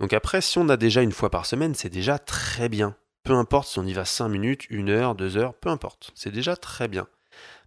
Donc 0.00 0.12
après, 0.12 0.40
si 0.40 0.58
on 0.58 0.68
a 0.68 0.76
déjà 0.76 1.00
une 1.02 1.12
fois 1.12 1.30
par 1.30 1.46
semaine, 1.46 1.74
c'est 1.74 1.88
déjà 1.88 2.18
très 2.18 2.68
bien. 2.68 2.96
Peu 3.22 3.34
importe 3.34 3.68
si 3.68 3.78
on 3.78 3.86
y 3.86 3.92
va 3.92 4.04
5 4.04 4.28
minutes, 4.28 4.66
1 4.70 4.88
heure, 4.88 5.14
2 5.14 5.36
heures, 5.36 5.54
peu 5.54 5.68
importe. 5.68 6.10
C'est 6.14 6.32
déjà 6.32 6.56
très 6.56 6.88
bien. 6.88 7.06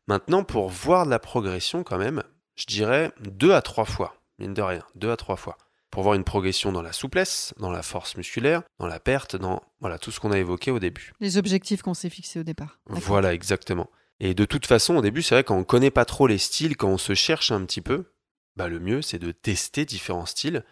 Maintenant, 0.08 0.44
pour 0.44 0.68
voir 0.68 1.06
de 1.06 1.10
la 1.12 1.20
progression 1.20 1.84
quand 1.84 1.98
même, 1.98 2.24
je 2.56 2.66
dirais 2.66 3.12
2 3.22 3.54
à 3.54 3.62
3 3.62 3.86
fois, 3.86 4.18
mine 4.38 4.54
de 4.54 4.62
rien, 4.62 4.84
2 4.96 5.10
à 5.10 5.16
3 5.16 5.38
fois. 5.38 5.58
pour 5.96 6.04
voir 6.04 6.16
une 6.16 6.26
progression 6.26 6.74
dans 6.74 6.82
la 6.82 6.92
souplesse, 6.92 7.54
dans 7.58 7.72
la 7.72 7.82
force 7.82 8.18
musculaire, 8.18 8.64
dans 8.80 8.86
la 8.86 9.00
perte, 9.00 9.38
dans 9.38 9.64
voilà 9.80 9.98
tout 9.98 10.12
ce 10.12 10.20
qu'on 10.20 10.34
a 10.34 10.38
évoqué 10.38 10.70
au 10.70 10.78
début. 10.78 11.14
Les 11.22 11.38
objectifs 11.38 11.82
qu'on 11.82 11.94
s'est 11.94 12.10
fixés 12.10 12.38
au 12.38 12.44
départ. 12.44 12.80
Voilà, 12.88 13.34
exactement. 13.34 13.90
Et 14.20 14.34
de 14.34 14.44
toute 14.44 14.66
façon, 14.66 14.98
au 14.98 15.02
début, 15.02 15.22
c'est 15.22 15.36
vrai 15.36 15.46
quand 15.46 15.56
on 15.56 15.64
connaît 15.64 15.92
pas 15.92 16.04
trop 16.04 16.28
les 16.28 16.38
styles, 16.38 16.76
quand 16.76 16.90
on 16.90 16.98
se 16.98 17.14
cherche 17.14 17.52
un 17.52 17.64
petit 17.64 17.80
peu, 17.80 18.12
bah 18.56 18.68
le 18.68 18.80
mieux 18.80 19.02
c'est 19.02 19.20
de 19.20 19.32
tester 19.32 19.86
différents 19.86 20.26
styles, 20.26 20.64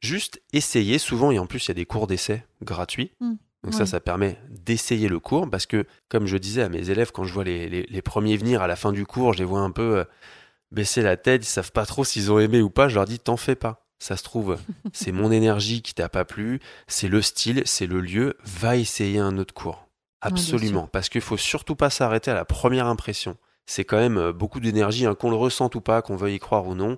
juste 0.00 0.40
essayer. 0.52 0.98
Souvent, 0.98 1.30
et 1.30 1.38
en 1.38 1.46
plus, 1.46 1.64
il 1.66 1.68
y 1.68 1.70
a 1.72 1.74
des 1.74 1.86
cours 1.86 2.06
d'essai 2.06 2.44
gratuits. 2.62 3.12
Hmm. 3.20 3.34
Donc 3.64 3.74
ça, 3.74 3.86
ça 3.86 4.00
permet 4.00 4.38
d'essayer 4.50 5.08
le 5.08 5.18
cours 5.18 5.50
parce 5.50 5.66
que, 5.66 5.84
comme 6.08 6.26
je 6.26 6.36
disais 6.36 6.62
à 6.62 6.68
mes 6.68 6.90
élèves, 6.90 7.10
quand 7.12 7.24
je 7.24 7.32
vois 7.34 7.44
les, 7.44 7.68
les- 7.68 7.86
les 7.88 8.02
premiers 8.02 8.36
venir 8.36 8.62
à 8.62 8.66
la 8.68 8.76
fin 8.76 8.92
du 8.92 9.04
cours, 9.04 9.32
je 9.32 9.38
les 9.40 9.44
vois 9.44 9.60
un 9.60 9.72
peu 9.72 9.98
euh, 9.98 10.04
baisser 10.70 11.02
la 11.02 11.16
tête, 11.16 11.42
ils 11.44 11.48
savent 11.48 11.72
pas 11.72 11.84
trop 11.86 12.04
s'ils 12.04 12.30
ont 12.30 12.38
aimé 12.38 12.60
ou 12.62 12.70
pas. 12.70 12.88
Je 12.88 12.94
leur 12.94 13.04
dis, 13.04 13.18
t'en 13.18 13.36
fais 13.36 13.56
pas. 13.56 13.84
Ça 13.98 14.16
se 14.16 14.22
trouve, 14.22 14.58
c'est 14.92 15.10
mon 15.10 15.32
énergie 15.32 15.82
qui 15.82 15.92
t'a 15.92 16.08
pas 16.08 16.24
plu, 16.24 16.60
c'est 16.86 17.08
le 17.08 17.20
style, 17.20 17.62
c'est 17.66 17.86
le 17.86 18.00
lieu. 18.00 18.36
Va 18.44 18.76
essayer 18.76 19.18
un 19.18 19.36
autre 19.38 19.54
cours. 19.54 19.88
Absolument, 20.20 20.86
parce 20.86 21.08
qu'il 21.08 21.20
faut 21.20 21.36
surtout 21.36 21.74
pas 21.76 21.90
s'arrêter 21.90 22.30
à 22.30 22.34
la 22.34 22.44
première 22.44 22.86
impression. 22.86 23.36
C'est 23.66 23.84
quand 23.84 23.98
même 23.98 24.18
euh, 24.18 24.32
beaucoup 24.32 24.60
d'énergie, 24.60 25.04
hein, 25.06 25.14
qu'on 25.16 25.30
le 25.30 25.36
ressente 25.36 25.74
ou 25.74 25.80
pas, 25.80 26.00
qu'on 26.00 26.16
veuille 26.16 26.36
y 26.36 26.38
croire 26.38 26.66
ou 26.66 26.74
non. 26.76 26.96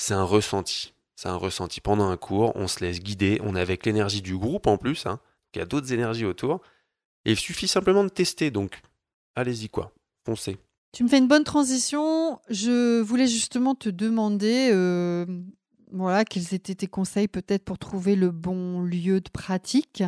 C'est 0.00 0.14
un 0.14 0.24
ressenti. 0.24 0.94
C'est 1.14 1.28
un 1.28 1.36
ressenti. 1.36 1.82
Pendant 1.82 2.08
un 2.08 2.16
cours, 2.16 2.52
on 2.54 2.68
se 2.68 2.80
laisse 2.82 3.00
guider. 3.00 3.38
On 3.44 3.54
est 3.54 3.60
avec 3.60 3.84
l'énergie 3.84 4.22
du 4.22 4.34
groupe 4.34 4.66
en 4.66 4.78
plus. 4.78 5.04
Hein. 5.04 5.20
Il 5.54 5.58
y 5.58 5.60
a 5.60 5.66
d'autres 5.66 5.92
énergies 5.92 6.24
autour. 6.24 6.62
Et 7.26 7.32
il 7.32 7.36
suffit 7.36 7.68
simplement 7.68 8.02
de 8.02 8.08
tester. 8.08 8.50
Donc, 8.50 8.80
allez-y 9.36 9.68
quoi. 9.68 9.92
Foncez. 10.24 10.56
Tu 10.92 11.04
me 11.04 11.08
fais 11.10 11.18
une 11.18 11.28
bonne 11.28 11.44
transition. 11.44 12.40
Je 12.48 13.02
voulais 13.02 13.26
justement 13.26 13.74
te 13.74 13.90
demander, 13.90 14.70
euh, 14.72 15.26
voilà, 15.92 16.24
quels 16.24 16.54
étaient 16.54 16.74
tes 16.74 16.86
conseils 16.86 17.28
peut-être 17.28 17.66
pour 17.66 17.76
trouver 17.76 18.16
le 18.16 18.30
bon 18.30 18.80
lieu 18.80 19.20
de 19.20 19.28
pratique, 19.28 20.02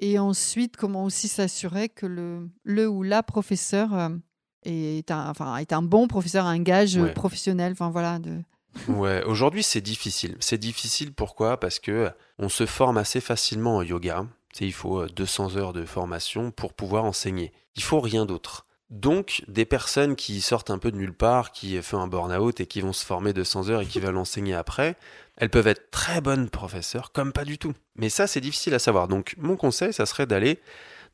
et 0.00 0.18
ensuite 0.18 0.76
comment 0.76 1.04
aussi 1.04 1.28
s'assurer 1.28 1.88
que 1.88 2.04
le, 2.04 2.50
le 2.64 2.86
ou 2.88 3.02
la 3.02 3.22
professeur 3.22 3.94
euh, 3.94 4.10
est 4.64 5.10
un, 5.10 5.30
enfin, 5.30 5.56
est 5.56 5.72
un 5.72 5.82
bon 5.82 6.08
professeur, 6.08 6.44
un 6.44 6.60
gage 6.60 6.98
euh, 6.98 7.04
Ouais. 7.04 7.12
professionnel. 7.14 7.72
Enfin 7.72 7.88
voilà. 7.88 8.18
De... 8.18 8.42
Ouais, 8.88 9.22
aujourd'hui 9.24 9.62
c'est 9.62 9.80
difficile. 9.80 10.36
C'est 10.40 10.58
difficile 10.58 11.12
pourquoi? 11.12 11.58
Parce 11.58 11.78
que 11.78 12.10
on 12.38 12.48
se 12.48 12.66
forme 12.66 12.98
assez 12.98 13.20
facilement 13.20 13.76
en 13.76 13.82
yoga. 13.82 14.26
Tu 14.52 14.58
sais, 14.58 14.66
il 14.66 14.72
faut 14.72 15.02
euh, 15.02 15.08
200 15.08 15.56
heures 15.56 15.72
de 15.72 15.84
formation 15.84 16.50
pour 16.50 16.72
pouvoir 16.72 17.04
enseigner. 17.04 17.52
Il 17.76 17.82
faut 17.82 18.00
rien 18.00 18.26
d'autre. 18.26 18.66
Donc, 18.90 19.44
des 19.46 19.64
personnes 19.64 20.16
qui 20.16 20.40
sortent 20.40 20.70
un 20.70 20.78
peu 20.78 20.90
de 20.90 20.96
nulle 20.96 21.14
part, 21.14 21.52
qui 21.52 21.80
font 21.80 22.00
un 22.00 22.08
burn-out 22.08 22.60
et 22.60 22.66
qui 22.66 22.80
vont 22.80 22.92
se 22.92 23.06
former 23.06 23.32
200 23.32 23.68
heures 23.68 23.82
et 23.82 23.86
qui 23.86 24.00
veulent 24.00 24.16
enseigner 24.16 24.54
après, 24.54 24.96
elles 25.36 25.48
peuvent 25.48 25.68
être 25.68 25.92
très 25.92 26.20
bonnes 26.20 26.50
professeurs, 26.50 27.12
comme 27.12 27.32
pas 27.32 27.44
du 27.44 27.56
tout. 27.56 27.72
Mais 27.94 28.08
ça, 28.08 28.26
c'est 28.26 28.40
difficile 28.40 28.74
à 28.74 28.80
savoir. 28.80 29.06
Donc, 29.06 29.36
mon 29.38 29.56
conseil, 29.56 29.92
ça 29.92 30.06
serait 30.06 30.26
d'aller 30.26 30.58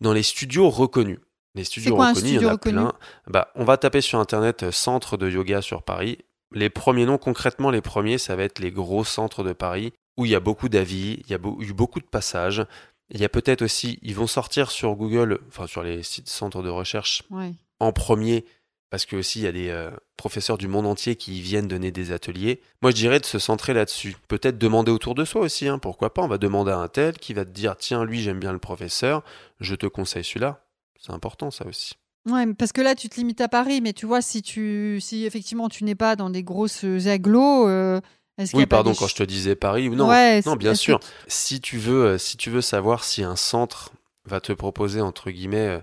dans 0.00 0.14
les 0.14 0.22
studios 0.22 0.70
reconnus. 0.70 1.18
Les 1.54 1.64
studios 1.64 1.96
quoi 1.96 2.08
reconnus, 2.08 2.32
il 2.32 2.42
y 2.42 2.46
en 2.46 2.54
a 2.54 2.58
plein. 2.58 2.92
Bah, 3.26 3.48
on 3.54 3.64
va 3.64 3.76
taper 3.76 4.00
sur 4.00 4.18
internet 4.18 4.62
euh, 4.62 4.72
centre 4.72 5.18
de 5.18 5.28
yoga 5.28 5.60
sur 5.60 5.82
Paris. 5.82 6.18
Les 6.54 6.70
premiers 6.70 7.06
noms, 7.06 7.18
concrètement, 7.18 7.70
les 7.70 7.80
premiers, 7.80 8.18
ça 8.18 8.36
va 8.36 8.44
être 8.44 8.58
les 8.60 8.70
gros 8.70 9.04
centres 9.04 9.42
de 9.42 9.52
Paris 9.52 9.92
où 10.16 10.24
il 10.24 10.30
y 10.30 10.34
a 10.34 10.40
beaucoup 10.40 10.68
d'avis, 10.68 11.20
il 11.26 11.30
y 11.30 11.34
a 11.34 11.38
eu 11.60 11.72
beaucoup 11.72 12.00
de 12.00 12.06
passages. 12.06 12.64
Il 13.10 13.20
y 13.20 13.24
a 13.24 13.28
peut-être 13.28 13.62
aussi, 13.62 13.98
ils 14.02 14.14
vont 14.14 14.26
sortir 14.26 14.70
sur 14.70 14.94
Google, 14.96 15.40
enfin 15.48 15.66
sur 15.66 15.82
les 15.82 16.02
sites 16.02 16.28
centres 16.28 16.62
de 16.62 16.70
recherche 16.70 17.22
Ouais. 17.30 17.52
en 17.80 17.92
premier, 17.92 18.44
parce 18.90 19.04
que 19.04 19.16
aussi 19.16 19.40
il 19.40 19.42
y 19.42 19.46
a 19.46 19.52
des 19.52 19.68
euh, 19.68 19.90
professeurs 20.16 20.56
du 20.58 20.68
monde 20.68 20.86
entier 20.86 21.16
qui 21.16 21.40
viennent 21.40 21.68
donner 21.68 21.90
des 21.90 22.12
ateliers. 22.12 22.62
Moi, 22.82 22.92
je 22.92 22.96
dirais 22.96 23.20
de 23.20 23.26
se 23.26 23.38
centrer 23.38 23.74
là-dessus. 23.74 24.16
Peut-être 24.28 24.56
demander 24.58 24.90
autour 24.90 25.14
de 25.14 25.24
soi 25.24 25.42
aussi, 25.42 25.68
hein, 25.68 25.78
pourquoi 25.78 26.14
pas. 26.14 26.22
On 26.22 26.28
va 26.28 26.38
demander 26.38 26.70
à 26.72 26.78
un 26.78 26.88
tel 26.88 27.18
qui 27.18 27.34
va 27.34 27.44
te 27.44 27.50
dire 27.50 27.76
tiens, 27.76 28.04
lui, 28.04 28.22
j'aime 28.22 28.40
bien 28.40 28.52
le 28.52 28.58
professeur, 28.58 29.22
je 29.60 29.74
te 29.74 29.86
conseille 29.86 30.24
celui-là. 30.24 30.64
C'est 30.98 31.12
important, 31.12 31.50
ça 31.50 31.66
aussi. 31.66 31.94
Ouais, 32.26 32.52
parce 32.54 32.72
que 32.72 32.80
là, 32.80 32.94
tu 32.94 33.08
te 33.08 33.16
limites 33.16 33.40
à 33.40 33.48
Paris, 33.48 33.80
mais 33.80 33.92
tu 33.92 34.04
vois, 34.04 34.20
si 34.20 34.42
tu, 34.42 34.98
si 35.00 35.24
effectivement 35.24 35.68
tu 35.68 35.84
n'es 35.84 35.94
pas 35.94 36.16
dans 36.16 36.28
des 36.28 36.42
grosses 36.42 36.84
agglos, 37.06 37.68
euh, 37.68 38.00
est-ce 38.36 38.56
Oui, 38.56 38.66
pardon, 38.66 38.90
des 38.90 38.96
quand 38.96 39.06
je 39.06 39.14
te 39.14 39.22
disais 39.22 39.54
Paris 39.54 39.88
ou 39.88 39.94
non. 39.94 40.08
Ouais, 40.08 40.42
non, 40.44 40.56
bien 40.56 40.72
que 40.72 40.78
sûr. 40.78 41.00
Si 41.28 41.60
tu 41.60 41.78
veux, 41.78 42.04
euh, 42.04 42.18
si 42.18 42.36
tu 42.36 42.50
veux 42.50 42.60
savoir 42.60 43.04
si 43.04 43.22
un 43.22 43.36
centre 43.36 43.92
va 44.24 44.40
te 44.40 44.52
proposer 44.52 45.00
entre 45.00 45.30
guillemets 45.30 45.68
euh, 45.68 45.80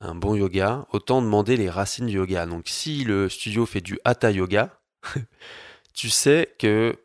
un 0.00 0.14
bon 0.14 0.34
yoga, 0.34 0.86
autant 0.92 1.22
demander 1.22 1.56
les 1.56 1.70
racines 1.70 2.06
du 2.06 2.16
yoga. 2.16 2.44
Donc, 2.44 2.68
si 2.68 3.04
le 3.04 3.30
studio 3.30 3.64
fait 3.64 3.80
du 3.80 3.98
hatha 4.04 4.30
yoga, 4.30 4.78
tu 5.94 6.10
sais 6.10 6.54
que 6.58 6.96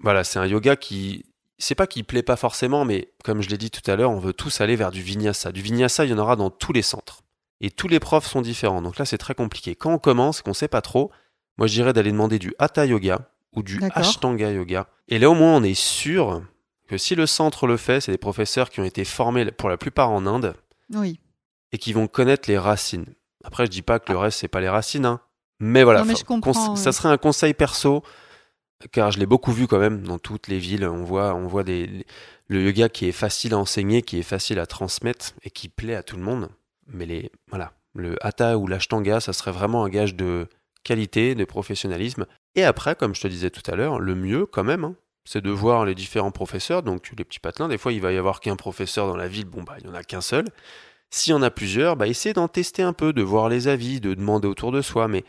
voilà, 0.00 0.24
c'est 0.24 0.38
un 0.38 0.46
yoga 0.46 0.76
qui 0.76 1.26
c'est 1.58 1.74
pas 1.74 1.86
qu'il 1.86 2.04
plaît 2.04 2.22
pas 2.22 2.36
forcément, 2.36 2.84
mais 2.84 3.12
comme 3.22 3.40
je 3.42 3.48
l'ai 3.48 3.58
dit 3.58 3.70
tout 3.70 3.88
à 3.88 3.96
l'heure, 3.96 4.10
on 4.10 4.18
veut 4.18 4.32
tous 4.32 4.60
aller 4.60 4.76
vers 4.76 4.90
du 4.90 5.02
vinyasa. 5.02 5.52
Du 5.52 5.62
vinyasa, 5.62 6.04
il 6.04 6.10
y 6.10 6.14
en 6.14 6.18
aura 6.18 6.36
dans 6.36 6.50
tous 6.50 6.72
les 6.72 6.82
centres. 6.82 7.23
Et 7.60 7.70
tous 7.70 7.88
les 7.88 8.00
profs 8.00 8.26
sont 8.26 8.42
différents. 8.42 8.82
Donc 8.82 8.98
là, 8.98 9.04
c'est 9.04 9.18
très 9.18 9.34
compliqué. 9.34 9.74
Quand 9.74 9.92
on 9.94 9.98
commence, 9.98 10.42
qu'on 10.42 10.54
sait 10.54 10.68
pas 10.68 10.82
trop, 10.82 11.10
moi 11.56 11.66
je 11.66 11.72
dirais 11.74 11.92
d'aller 11.92 12.10
demander 12.12 12.38
du 12.38 12.52
hatha 12.58 12.84
yoga 12.86 13.30
ou 13.54 13.62
du 13.62 13.80
ashtanga 13.94 14.50
yoga. 14.50 14.86
Et 15.08 15.18
là, 15.18 15.30
au 15.30 15.34
moins, 15.34 15.56
on 15.56 15.62
est 15.62 15.74
sûr 15.78 16.42
que 16.88 16.98
si 16.98 17.14
le 17.14 17.26
centre 17.26 17.66
le 17.66 17.76
fait, 17.76 18.00
c'est 18.00 18.12
des 18.12 18.18
professeurs 18.18 18.70
qui 18.70 18.80
ont 18.80 18.84
été 18.84 19.04
formés 19.04 19.50
pour 19.52 19.68
la 19.68 19.76
plupart 19.76 20.10
en 20.10 20.26
Inde 20.26 20.54
Oui. 20.92 21.20
et 21.72 21.78
qui 21.78 21.92
vont 21.92 22.06
connaître 22.08 22.48
les 22.50 22.58
racines. 22.58 23.06
Après, 23.44 23.66
je 23.66 23.70
dis 23.70 23.82
pas 23.82 23.98
que 23.98 24.10
le 24.12 24.18
reste, 24.18 24.38
c'est 24.40 24.48
pas 24.48 24.60
les 24.60 24.68
racines, 24.68 25.06
hein. 25.06 25.20
Mais 25.60 25.84
voilà, 25.84 26.00
Non, 26.00 26.06
mais 26.06 26.14
ouais. 26.14 26.76
ça 26.76 26.92
serait 26.92 27.08
un 27.10 27.16
conseil 27.16 27.54
perso, 27.54 28.02
car 28.90 29.12
je 29.12 29.18
l'ai 29.18 29.26
beaucoup 29.26 29.52
vu 29.52 29.66
quand 29.68 29.78
même 29.78 30.02
dans 30.02 30.18
toutes 30.18 30.48
les 30.48 30.58
villes. 30.58 30.84
On 30.86 31.04
voit, 31.04 31.34
on 31.34 31.46
voit 31.46 31.62
des, 31.62 32.04
le 32.48 32.62
yoga 32.64 32.88
qui 32.88 33.06
est 33.06 33.12
facile 33.12 33.54
à 33.54 33.58
enseigner, 33.58 34.02
qui 34.02 34.18
est 34.18 34.22
facile 34.24 34.58
à 34.58 34.66
transmettre 34.66 35.32
et 35.42 35.50
qui 35.50 35.68
plaît 35.68 35.94
à 35.94 36.02
tout 36.02 36.16
le 36.16 36.22
monde. 36.22 36.48
Mais 36.88 37.06
les, 37.06 37.30
voilà, 37.48 37.72
le 37.94 38.16
hatha 38.24 38.58
ou 38.58 38.66
l'ashtanga, 38.66 39.20
ça 39.20 39.32
serait 39.32 39.52
vraiment 39.52 39.84
un 39.84 39.88
gage 39.88 40.14
de 40.14 40.48
qualité, 40.82 41.34
de 41.34 41.44
professionnalisme. 41.44 42.26
Et 42.54 42.64
après, 42.64 42.94
comme 42.94 43.14
je 43.14 43.20
te 43.20 43.28
disais 43.28 43.50
tout 43.50 43.68
à 43.70 43.74
l'heure, 43.74 43.98
le 43.98 44.14
mieux 44.14 44.46
quand 44.46 44.64
même, 44.64 44.84
hein, 44.84 44.96
c'est 45.24 45.42
de 45.42 45.50
voir 45.50 45.84
les 45.84 45.94
différents 45.94 46.30
professeurs. 46.30 46.82
Donc 46.82 47.10
les 47.16 47.24
petits 47.24 47.40
patelins, 47.40 47.68
des 47.68 47.78
fois 47.78 47.92
il 47.92 48.00
va 48.00 48.12
y 48.12 48.18
avoir 48.18 48.40
qu'un 48.40 48.56
professeur 48.56 49.06
dans 49.06 49.16
la 49.16 49.28
ville, 49.28 49.46
bon 49.46 49.62
bah 49.62 49.76
il 49.80 49.86
y 49.86 49.88
en 49.88 49.94
a 49.94 50.04
qu'un 50.04 50.20
seul. 50.20 50.44
S'il 51.10 51.30
y 51.30 51.34
en 51.34 51.42
a 51.42 51.50
plusieurs, 51.50 51.96
bah 51.96 52.06
essayez 52.06 52.34
d'en 52.34 52.48
tester 52.48 52.82
un 52.82 52.92
peu, 52.92 53.12
de 53.12 53.22
voir 53.22 53.48
les 53.48 53.68
avis, 53.68 54.00
de 54.00 54.14
demander 54.14 54.48
autour 54.48 54.72
de 54.72 54.82
soi. 54.82 55.08
Mais 55.08 55.24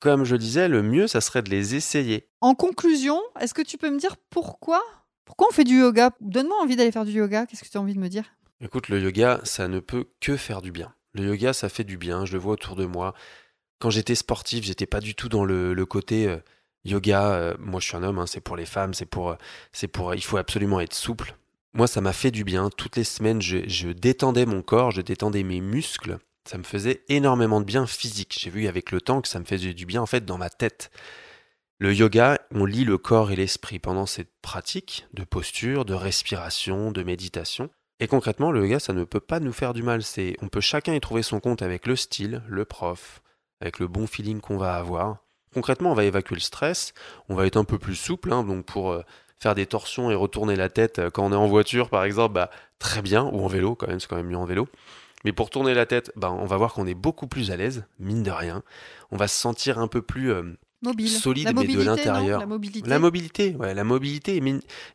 comme 0.00 0.24
je 0.24 0.36
disais, 0.36 0.68
le 0.68 0.82
mieux, 0.82 1.06
ça 1.06 1.20
serait 1.20 1.42
de 1.42 1.50
les 1.50 1.74
essayer. 1.74 2.28
En 2.40 2.54
conclusion, 2.54 3.20
est-ce 3.40 3.54
que 3.54 3.62
tu 3.62 3.76
peux 3.76 3.90
me 3.90 3.98
dire 3.98 4.16
pourquoi 4.30 4.82
Pourquoi 5.24 5.48
on 5.50 5.52
fait 5.52 5.64
du 5.64 5.80
yoga? 5.80 6.10
Donne-moi 6.20 6.56
envie 6.60 6.76
d'aller 6.76 6.92
faire 6.92 7.04
du 7.04 7.12
yoga. 7.12 7.46
Qu'est-ce 7.46 7.64
que 7.64 7.68
tu 7.68 7.76
as 7.76 7.80
envie 7.80 7.94
de 7.94 8.00
me 8.00 8.08
dire? 8.08 8.24
Écoute, 8.60 8.88
le 8.88 9.00
yoga, 9.00 9.40
ça 9.44 9.68
ne 9.68 9.80
peut 9.80 10.06
que 10.20 10.36
faire 10.36 10.62
du 10.62 10.72
bien. 10.72 10.94
Le 11.12 11.24
yoga, 11.24 11.52
ça 11.52 11.68
fait 11.68 11.84
du 11.84 11.98
bien, 11.98 12.24
je 12.24 12.32
le 12.32 12.38
vois 12.38 12.54
autour 12.54 12.76
de 12.76 12.86
moi. 12.86 13.14
Quand 13.78 13.90
j'étais 13.90 14.14
sportif, 14.14 14.64
j'étais 14.64 14.86
pas 14.86 15.00
du 15.00 15.14
tout 15.14 15.28
dans 15.28 15.44
le, 15.44 15.84
côté 15.84 16.28
euh, 16.28 16.38
yoga. 16.84 17.34
euh, 17.34 17.54
moi, 17.58 17.80
je 17.80 17.86
suis 17.86 17.96
un 17.96 18.02
homme, 18.02 18.18
hein, 18.18 18.26
c'est 18.26 18.40
pour 18.40 18.56
les 18.56 18.66
femmes, 18.66 18.94
c'est 18.94 19.06
pour, 19.06 19.30
euh, 19.30 19.36
c'est 19.72 19.88
pour, 19.88 20.14
il 20.14 20.22
faut 20.22 20.36
absolument 20.36 20.80
être 20.80 20.94
souple. 20.94 21.36
Moi, 21.74 21.86
ça 21.86 22.00
m'a 22.00 22.12
fait 22.12 22.30
du 22.30 22.44
bien. 22.44 22.70
Toutes 22.70 22.96
les 22.96 23.04
semaines, 23.04 23.42
je, 23.42 23.68
je 23.68 23.88
détendais 23.88 24.46
mon 24.46 24.62
corps, 24.62 24.92
je 24.92 25.00
détendais 25.02 25.42
mes 25.42 25.60
muscles. 25.60 26.18
Ça 26.48 26.58
me 26.58 26.62
faisait 26.62 27.04
énormément 27.08 27.60
de 27.60 27.66
bien 27.66 27.86
physique. 27.86 28.38
J'ai 28.40 28.50
vu 28.50 28.68
avec 28.68 28.92
le 28.92 29.00
temps 29.00 29.20
que 29.20 29.28
ça 29.28 29.40
me 29.40 29.44
faisait 29.44 29.74
du 29.74 29.86
bien 29.86 30.02
en 30.02 30.06
fait 30.06 30.24
dans 30.24 30.38
ma 30.38 30.50
tête. 30.50 30.90
Le 31.78 31.92
yoga, 31.92 32.38
on 32.52 32.64
lit 32.64 32.84
le 32.84 32.98
corps 32.98 33.32
et 33.32 33.36
l'esprit 33.36 33.80
pendant 33.80 34.06
cette 34.06 34.30
pratique 34.40 35.06
de 35.12 35.24
posture, 35.24 35.84
de 35.84 35.94
respiration, 35.94 36.92
de 36.92 37.02
méditation. 37.02 37.70
Et 38.00 38.08
concrètement, 38.08 38.50
le 38.50 38.62
yoga, 38.62 38.80
ça 38.80 38.92
ne 38.92 39.04
peut 39.04 39.20
pas 39.20 39.40
nous 39.40 39.52
faire 39.52 39.72
du 39.72 39.82
mal. 39.82 40.02
C'est, 40.02 40.36
on 40.42 40.48
peut 40.48 40.60
chacun 40.60 40.94
y 40.94 41.00
trouver 41.00 41.22
son 41.22 41.40
compte 41.40 41.62
avec 41.62 41.86
le 41.86 41.96
style, 41.96 42.42
le 42.48 42.64
prof, 42.64 43.22
avec 43.60 43.78
le 43.78 43.86
bon 43.86 44.06
feeling 44.06 44.40
qu'on 44.40 44.56
va 44.56 44.74
avoir. 44.76 45.18
Concrètement, 45.52 45.92
on 45.92 45.94
va 45.94 46.04
évacuer 46.04 46.34
le 46.34 46.40
stress, 46.40 46.94
on 47.28 47.36
va 47.36 47.46
être 47.46 47.56
un 47.56 47.64
peu 47.64 47.78
plus 47.78 47.94
souple, 47.94 48.32
hein, 48.32 48.42
donc 48.42 48.64
pour 48.64 48.90
euh, 48.90 49.02
faire 49.38 49.54
des 49.54 49.66
torsions 49.66 50.10
et 50.10 50.16
retourner 50.16 50.56
la 50.56 50.68
tête 50.68 50.98
euh, 50.98 51.10
quand 51.10 51.24
on 51.24 51.32
est 51.32 51.36
en 51.36 51.46
voiture, 51.46 51.90
par 51.90 52.02
exemple, 52.02 52.34
bah, 52.34 52.50
très 52.80 53.02
bien, 53.02 53.24
ou 53.24 53.44
en 53.44 53.46
vélo, 53.46 53.76
quand 53.76 53.86
même, 53.86 54.00
c'est 54.00 54.08
quand 54.08 54.16
même 54.16 54.26
mieux 54.26 54.36
en 54.36 54.46
vélo. 54.46 54.66
Mais 55.24 55.32
pour 55.32 55.50
tourner 55.50 55.72
la 55.72 55.86
tête, 55.86 56.10
bah, 56.16 56.32
on 56.32 56.44
va 56.44 56.56
voir 56.56 56.74
qu'on 56.74 56.88
est 56.88 56.94
beaucoup 56.94 57.28
plus 57.28 57.52
à 57.52 57.56
l'aise, 57.56 57.84
mine 58.00 58.24
de 58.24 58.32
rien. 58.32 58.62
On 59.12 59.16
va 59.16 59.28
se 59.28 59.38
sentir 59.38 59.78
un 59.78 59.86
peu 59.86 60.02
plus 60.02 60.32
euh, 60.32 60.42
Mobile. 60.84 61.08
Solide, 61.08 61.44
La 61.44 61.52
mais 61.52 61.62
de 61.62 61.66
mobilité, 61.66 61.84
non 61.84 61.96
l'intérieur. 61.96 62.40
La 62.40 62.46
mobilité. 62.46 62.88
la 62.88 62.98
mobilité, 62.98 63.54
ouais, 63.56 63.74
la 63.74 63.84
mobilité. 63.84 64.42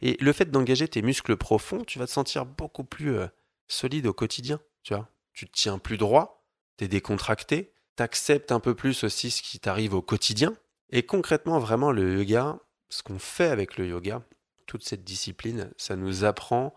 et 0.02 0.18
le 0.20 0.34
fait 0.34 0.50
d'engager 0.52 0.88
tes 0.88 1.02
muscles 1.02 1.36
profonds, 1.36 1.84
tu 1.84 2.00
vas 2.00 2.06
te 2.06 2.12
sentir 2.12 2.46
beaucoup 2.46 2.84
plus 2.84 3.16
euh, 3.16 3.28
solide 3.68 4.08
au 4.08 4.14
quotidien. 4.14 4.60
Tu 4.84 4.94
vois, 4.94 5.10
tu 5.34 5.46
te 5.48 5.52
tiens 5.54 5.78
plus 5.78 5.98
droit, 5.98 6.46
t'es 6.78 6.88
décontracté, 6.88 7.74
t'acceptes 7.96 8.52
un 8.52 8.60
peu 8.60 8.76
plus 8.76 9.04
aussi 9.04 9.32
ce 9.32 9.42
qui 9.42 9.60
t'arrive 9.60 9.94
au 9.94 10.02
quotidien. 10.02 10.54
Et 10.92 11.04
concrètement, 11.04 11.60
vraiment, 11.60 11.92
le 11.92 12.18
yoga, 12.18 12.60
ce 12.90 13.04
qu'on 13.04 13.20
fait 13.20 13.50
avec 13.50 13.78
le 13.78 13.88
yoga, 13.88 14.24
toute 14.66 14.84
cette 14.84 15.04
discipline, 15.04 15.72
ça 15.78 15.96
nous 15.96 16.24
apprend 16.24 16.74